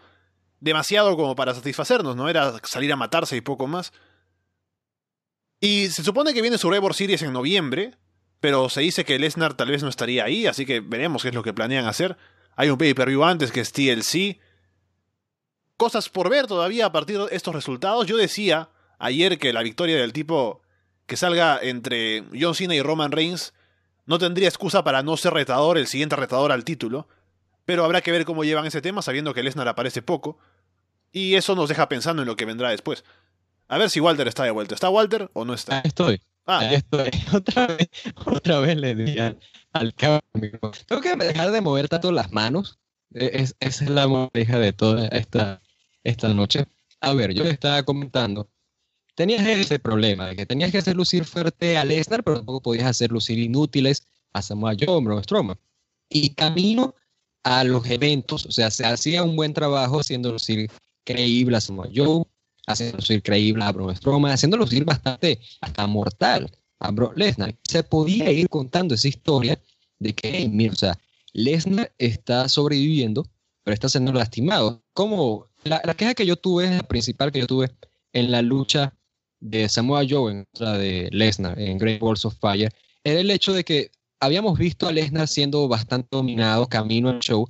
[0.61, 2.31] demasiado como para satisfacernos, ¿no?
[2.31, 3.93] Era salir a matarse y poco más.
[5.61, 7.97] Y se supone que viene Survivor Series en noviembre,
[8.43, 11.35] pero se dice que Lesnar tal vez no estaría ahí, así que veremos qué es
[11.35, 12.17] lo que planean hacer.
[12.57, 14.41] Hay un pay-per-view antes que es TLC.
[15.77, 18.05] cosas por ver todavía a partir de estos resultados.
[18.09, 20.61] Yo decía ayer que la victoria del tipo
[21.07, 23.55] que salga entre John Cena y Roman Reigns
[24.07, 27.07] no tendría excusa para no ser retador, el siguiente retador al título.
[27.65, 30.37] Pero habrá que ver cómo llevan ese tema, sabiendo que Lesnar aparece poco.
[31.13, 33.05] Y eso nos deja pensando en lo que vendrá después.
[33.69, 34.75] A ver si Walter está de vuelta.
[34.75, 35.79] ¿Está Walter o no está?
[35.85, 36.21] Estoy.
[36.47, 37.11] Ah, Ahí estoy.
[37.35, 37.89] Otra vez,
[38.27, 39.39] otra vez le di al,
[39.73, 40.59] al cambio.
[40.87, 42.79] Tengo que dejar de mover tanto las manos.
[43.15, 45.63] E- Es, esa es la moraleja de toda esta,
[46.03, 46.67] esta noche.
[47.01, 48.49] A ver, yo le estaba comentando.
[49.15, 52.87] Tenías ese problema de que tenías que hacer lucir fuerte a Lesnar, pero tampoco podías
[52.87, 55.59] hacer lucir inútiles a Samoa Joe, Strowman.
[56.09, 56.95] Y camino
[57.45, 60.71] a los eventos, o sea, se hacía un buen trabajo haciendo lucir
[61.05, 62.25] creíble a Samoa Joe,
[62.67, 67.55] haciendo lucir creíble a Braun Strowman, haciendo lucir bastante hasta mortal a Brock Lesnar.
[67.69, 69.61] Se podía ir contando esa historia
[69.99, 70.99] de que, hey, mira, o sea,
[71.33, 73.27] Lesnar está sobreviviendo,
[73.63, 74.83] pero está siendo lastimado.
[74.93, 77.71] Como la, la queja que yo tuve, la principal que yo tuve
[78.13, 78.95] en la lucha
[79.41, 82.73] de Samoa Joe en contra de Lesnar en Great Balls of Fire,
[83.05, 83.91] era el hecho de que
[84.21, 87.49] habíamos visto a Lesnar siendo bastante dominado camino al show,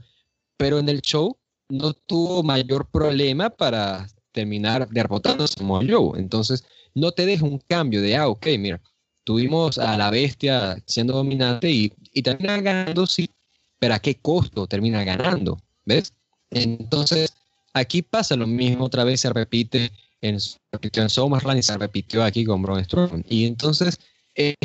[0.57, 1.37] pero en el show
[1.69, 6.19] no tuvo mayor problema para terminar derrotando a Samoa Joe.
[6.19, 6.65] Entonces,
[6.95, 8.81] no te deja un cambio de, ah, ok, mira,
[9.25, 13.31] tuvimos a la bestia siendo dominante y, y termina ganando, sí,
[13.79, 15.61] pero ¿a qué costo termina ganando?
[15.85, 16.13] ¿Ves?
[16.51, 17.33] Entonces,
[17.73, 21.77] aquí pasa lo mismo, otra vez se repite en, se repitió en SummerSlam y se
[21.77, 23.25] repitió aquí con Braun Strowman.
[23.29, 23.99] Y entonces,
[24.35, 24.57] es,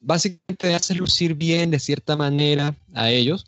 [0.00, 3.46] básicamente hace lucir bien de cierta manera a ellos,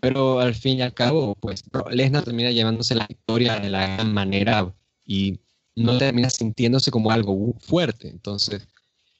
[0.00, 4.12] pero al fin y al cabo, pues Lesnar termina llevándose la victoria de la gran
[4.12, 4.72] manera
[5.12, 5.38] y
[5.76, 8.08] no termina sintiéndose como algo fuerte.
[8.08, 8.62] Entonces,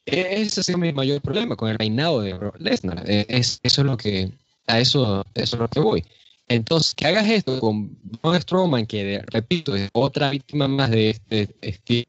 [0.06, 3.02] ese ha sido mi mayor problema con el reinado de Brock Lesnar.
[3.08, 4.32] E-, Es, eso es lo que,
[4.66, 6.04] a eso, eso es lo que voy.
[6.48, 11.48] Entonces, que hagas esto con Braun Strowman, que repito, es otra víctima más de este
[11.60, 12.06] estilo,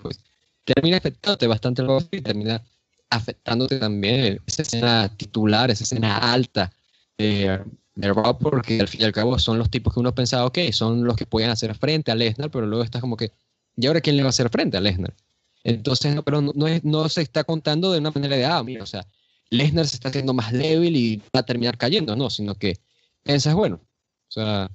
[0.00, 0.20] pues
[0.64, 2.62] termina afectándote bastante el y termina
[3.10, 6.72] afectándote también esa escena titular, esa escena alta
[7.18, 7.60] de,
[7.94, 11.04] de porque al fin y al cabo son los tipos que uno pensaba, ok, son
[11.04, 13.32] los que pueden hacer frente a Lesnar, pero luego estás como que,
[13.76, 15.14] ¿y ahora quién le va a hacer frente a Lesnar?
[15.62, 19.06] Entonces, no, pero no se está contando de una manera de, ah, mira, o sea,
[19.50, 22.80] Lesnar se está haciendo más débil y va a terminar cayendo, no, sino que
[23.22, 24.70] piensas, bueno, o sea,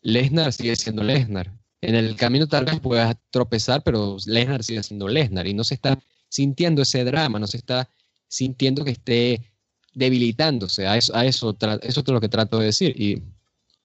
[0.00, 1.52] Lesnar sigue siendo Lesnar.
[1.80, 5.74] En el camino tal vez puedas tropezar, pero Lesnar sigue siendo Lesnar y no se
[5.74, 5.98] está
[6.28, 7.88] sintiendo ese drama, no se está
[8.28, 9.51] sintiendo que esté
[9.94, 10.86] debilitándose.
[10.86, 13.00] A eso, a eso, eso es lo que trato de decir.
[13.00, 13.22] Y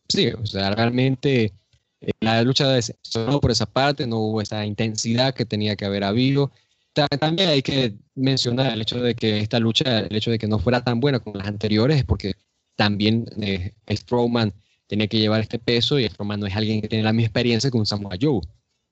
[0.09, 1.53] sí, o sea, realmente
[2.01, 6.03] eh, la lucha decepcionó por esa parte, no hubo esa intensidad que tenía que haber
[6.03, 6.51] habido.
[6.93, 10.47] Ta- También hay que mencionar el hecho de que esta lucha, el hecho de que
[10.47, 12.33] no fuera tan buena como las anteriores, es porque
[12.75, 14.53] también eh, Strowman
[14.87, 17.69] tenía que llevar este peso y Strowman no es alguien que tiene la misma experiencia
[17.71, 18.41] que un Samoa Joe,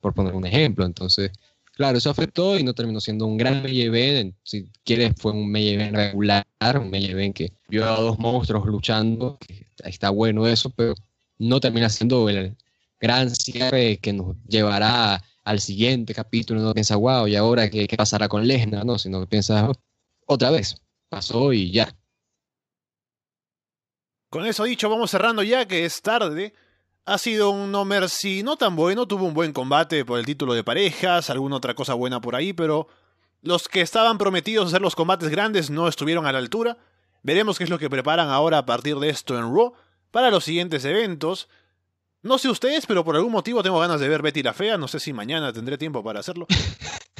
[0.02, 0.86] por poner un ejemplo.
[0.86, 1.32] Entonces,
[1.76, 4.36] claro, eso afectó y no terminó siendo un gran main.
[4.44, 6.46] Si quieres, fue un main regular,
[6.80, 9.38] un main que vio a dos monstruos luchando,
[9.84, 10.96] está bueno eso, pero
[11.38, 12.56] no termina siendo el
[13.00, 16.62] gran cierre que nos llevará al siguiente capítulo.
[16.62, 18.86] No piensa, wow, ¿y ahora qué, pasará con Lesnar?
[18.86, 19.74] No, sino que piensas, "Oh,
[20.28, 20.76] otra vez,
[21.10, 21.96] pasó y ya.
[24.30, 26.54] Con eso dicho, vamos cerrando ya que es tarde.
[27.08, 30.56] Ha sido un No Mercy no tan bueno, tuvo un buen combate por el título
[30.56, 32.88] de parejas, alguna otra cosa buena por ahí, pero
[33.44, 36.80] los que estaban prometidos a hacer los combates grandes no estuvieron a la altura.
[37.22, 39.74] Veremos qué es lo que preparan ahora a partir de esto en Raw
[40.10, 41.48] para los siguientes eventos.
[42.24, 44.88] No sé ustedes, pero por algún motivo tengo ganas de ver Betty la Fea, no
[44.88, 46.48] sé si mañana tendré tiempo para hacerlo.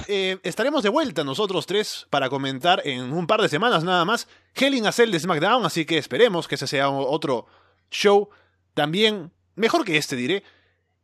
[0.08, 4.28] Eh, estaremos de vuelta nosotros tres para comentar en un par de semanas nada más
[4.54, 7.48] Hell in a Cell de SmackDown, así que esperemos que ese sea otro
[7.90, 8.30] show
[8.76, 10.44] también mejor que este, diré.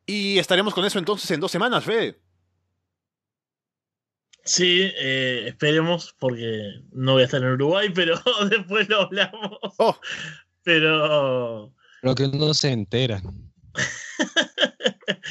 [0.06, 2.20] Y estaremos con eso entonces en dos semanas, Fede.
[4.44, 8.20] Sí, eh, esperemos, porque no voy a estar en Uruguay, pero
[8.50, 9.58] después lo hablamos.
[9.78, 9.98] Oh.
[10.64, 13.22] Pero, Lo que uno se entera.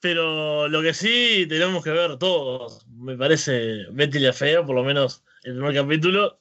[0.00, 4.84] pero lo que sí tenemos que ver todos, me parece Betty la Fea, por lo
[4.84, 6.40] menos el primer capítulo,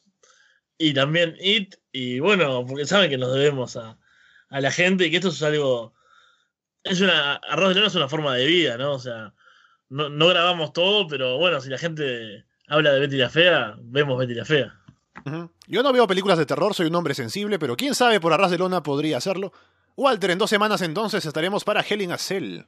[0.77, 3.97] y también It, y bueno, porque saben que nos debemos a,
[4.49, 5.93] a la gente y que esto es algo,
[6.89, 8.93] es una, Arroz de León es una forma de vida, ¿no?
[8.93, 9.33] O sea,
[9.89, 14.17] no, no grabamos todo, pero bueno, si la gente habla de Betty la Fea, vemos
[14.17, 14.73] Betty la Fea.
[15.67, 18.51] Yo no veo películas de terror, soy un hombre sensible, pero quién sabe, por arras
[18.51, 19.51] de lona podría hacerlo.
[19.95, 22.61] Walter, en dos semanas entonces estaremos para a Cell.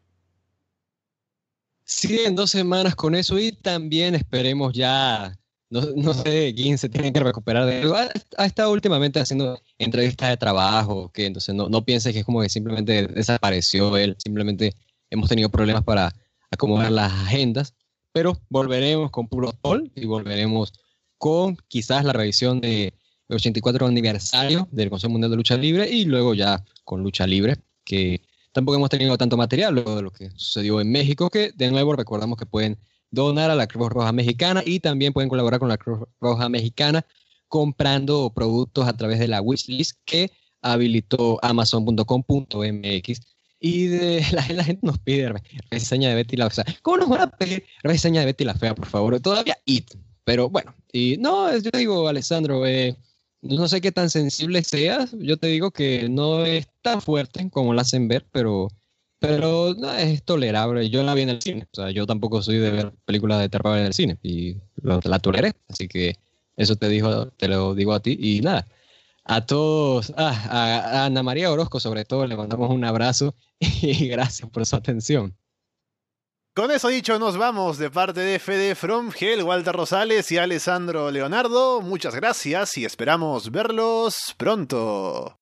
[1.85, 5.37] Sí, en dos semanas con eso y también esperemos ya,
[5.69, 7.95] no, no sé quién se tiene que recuperar de algo.
[7.95, 12.25] Ha, ha estado últimamente haciendo entrevistas de trabajo, que entonces no, no pienses que es
[12.25, 14.75] como que simplemente desapareció él, simplemente
[15.09, 16.13] hemos tenido problemas para
[16.51, 17.73] acomodar las agendas,
[18.11, 20.73] pero volveremos con Puro Sol y volveremos
[21.17, 22.93] con quizás la revisión del
[23.29, 28.21] 84 aniversario del Consejo Mundial de Lucha Libre y luego ya con Lucha Libre, que
[28.51, 31.95] tampoco hemos tenido tanto material luego de lo que sucedió en México, que de nuevo
[31.95, 32.77] recordamos que pueden
[33.11, 37.05] donar a la Cruz Roja Mexicana y también pueden colaborar con la Cruz Roja Mexicana
[37.49, 40.31] comprando productos a través de la wishlist que
[40.61, 43.21] habilitó amazon.com.mx
[43.59, 45.33] y de, la, gente nos pide
[45.69, 46.65] reseña de Betty la Fea.
[46.81, 49.19] ¿Cómo nos van a pedir reseña de Betty la Fea, por favor?
[49.19, 49.95] Todavía IT.
[50.23, 52.95] Pero bueno, y no, yo digo, Alessandro, eh,
[53.41, 55.15] no sé qué tan sensible seas.
[55.17, 58.67] Yo te digo que no es tan fuerte como la hacen ver, pero,
[59.19, 60.89] pero no, es tolerable.
[60.89, 61.67] Yo la vi en el cine.
[61.71, 65.19] O sea, yo tampoco soy de ver películas de terror en el cine y la
[65.19, 65.53] toleré.
[65.67, 66.15] Así que
[66.59, 68.17] eso te, dijo, te lo digo a ti.
[68.19, 68.67] Y nada,
[69.23, 74.49] a todos, ah, a, Ana María Orozco sobre todo, le mandamos un abrazo y gracias
[74.49, 75.35] por su atención.
[76.53, 81.09] Con eso dicho, nos vamos de parte de Fede From Hell, Walter Rosales y Alessandro
[81.09, 81.79] Leonardo.
[81.79, 85.38] Muchas gracias y esperamos verlos pronto.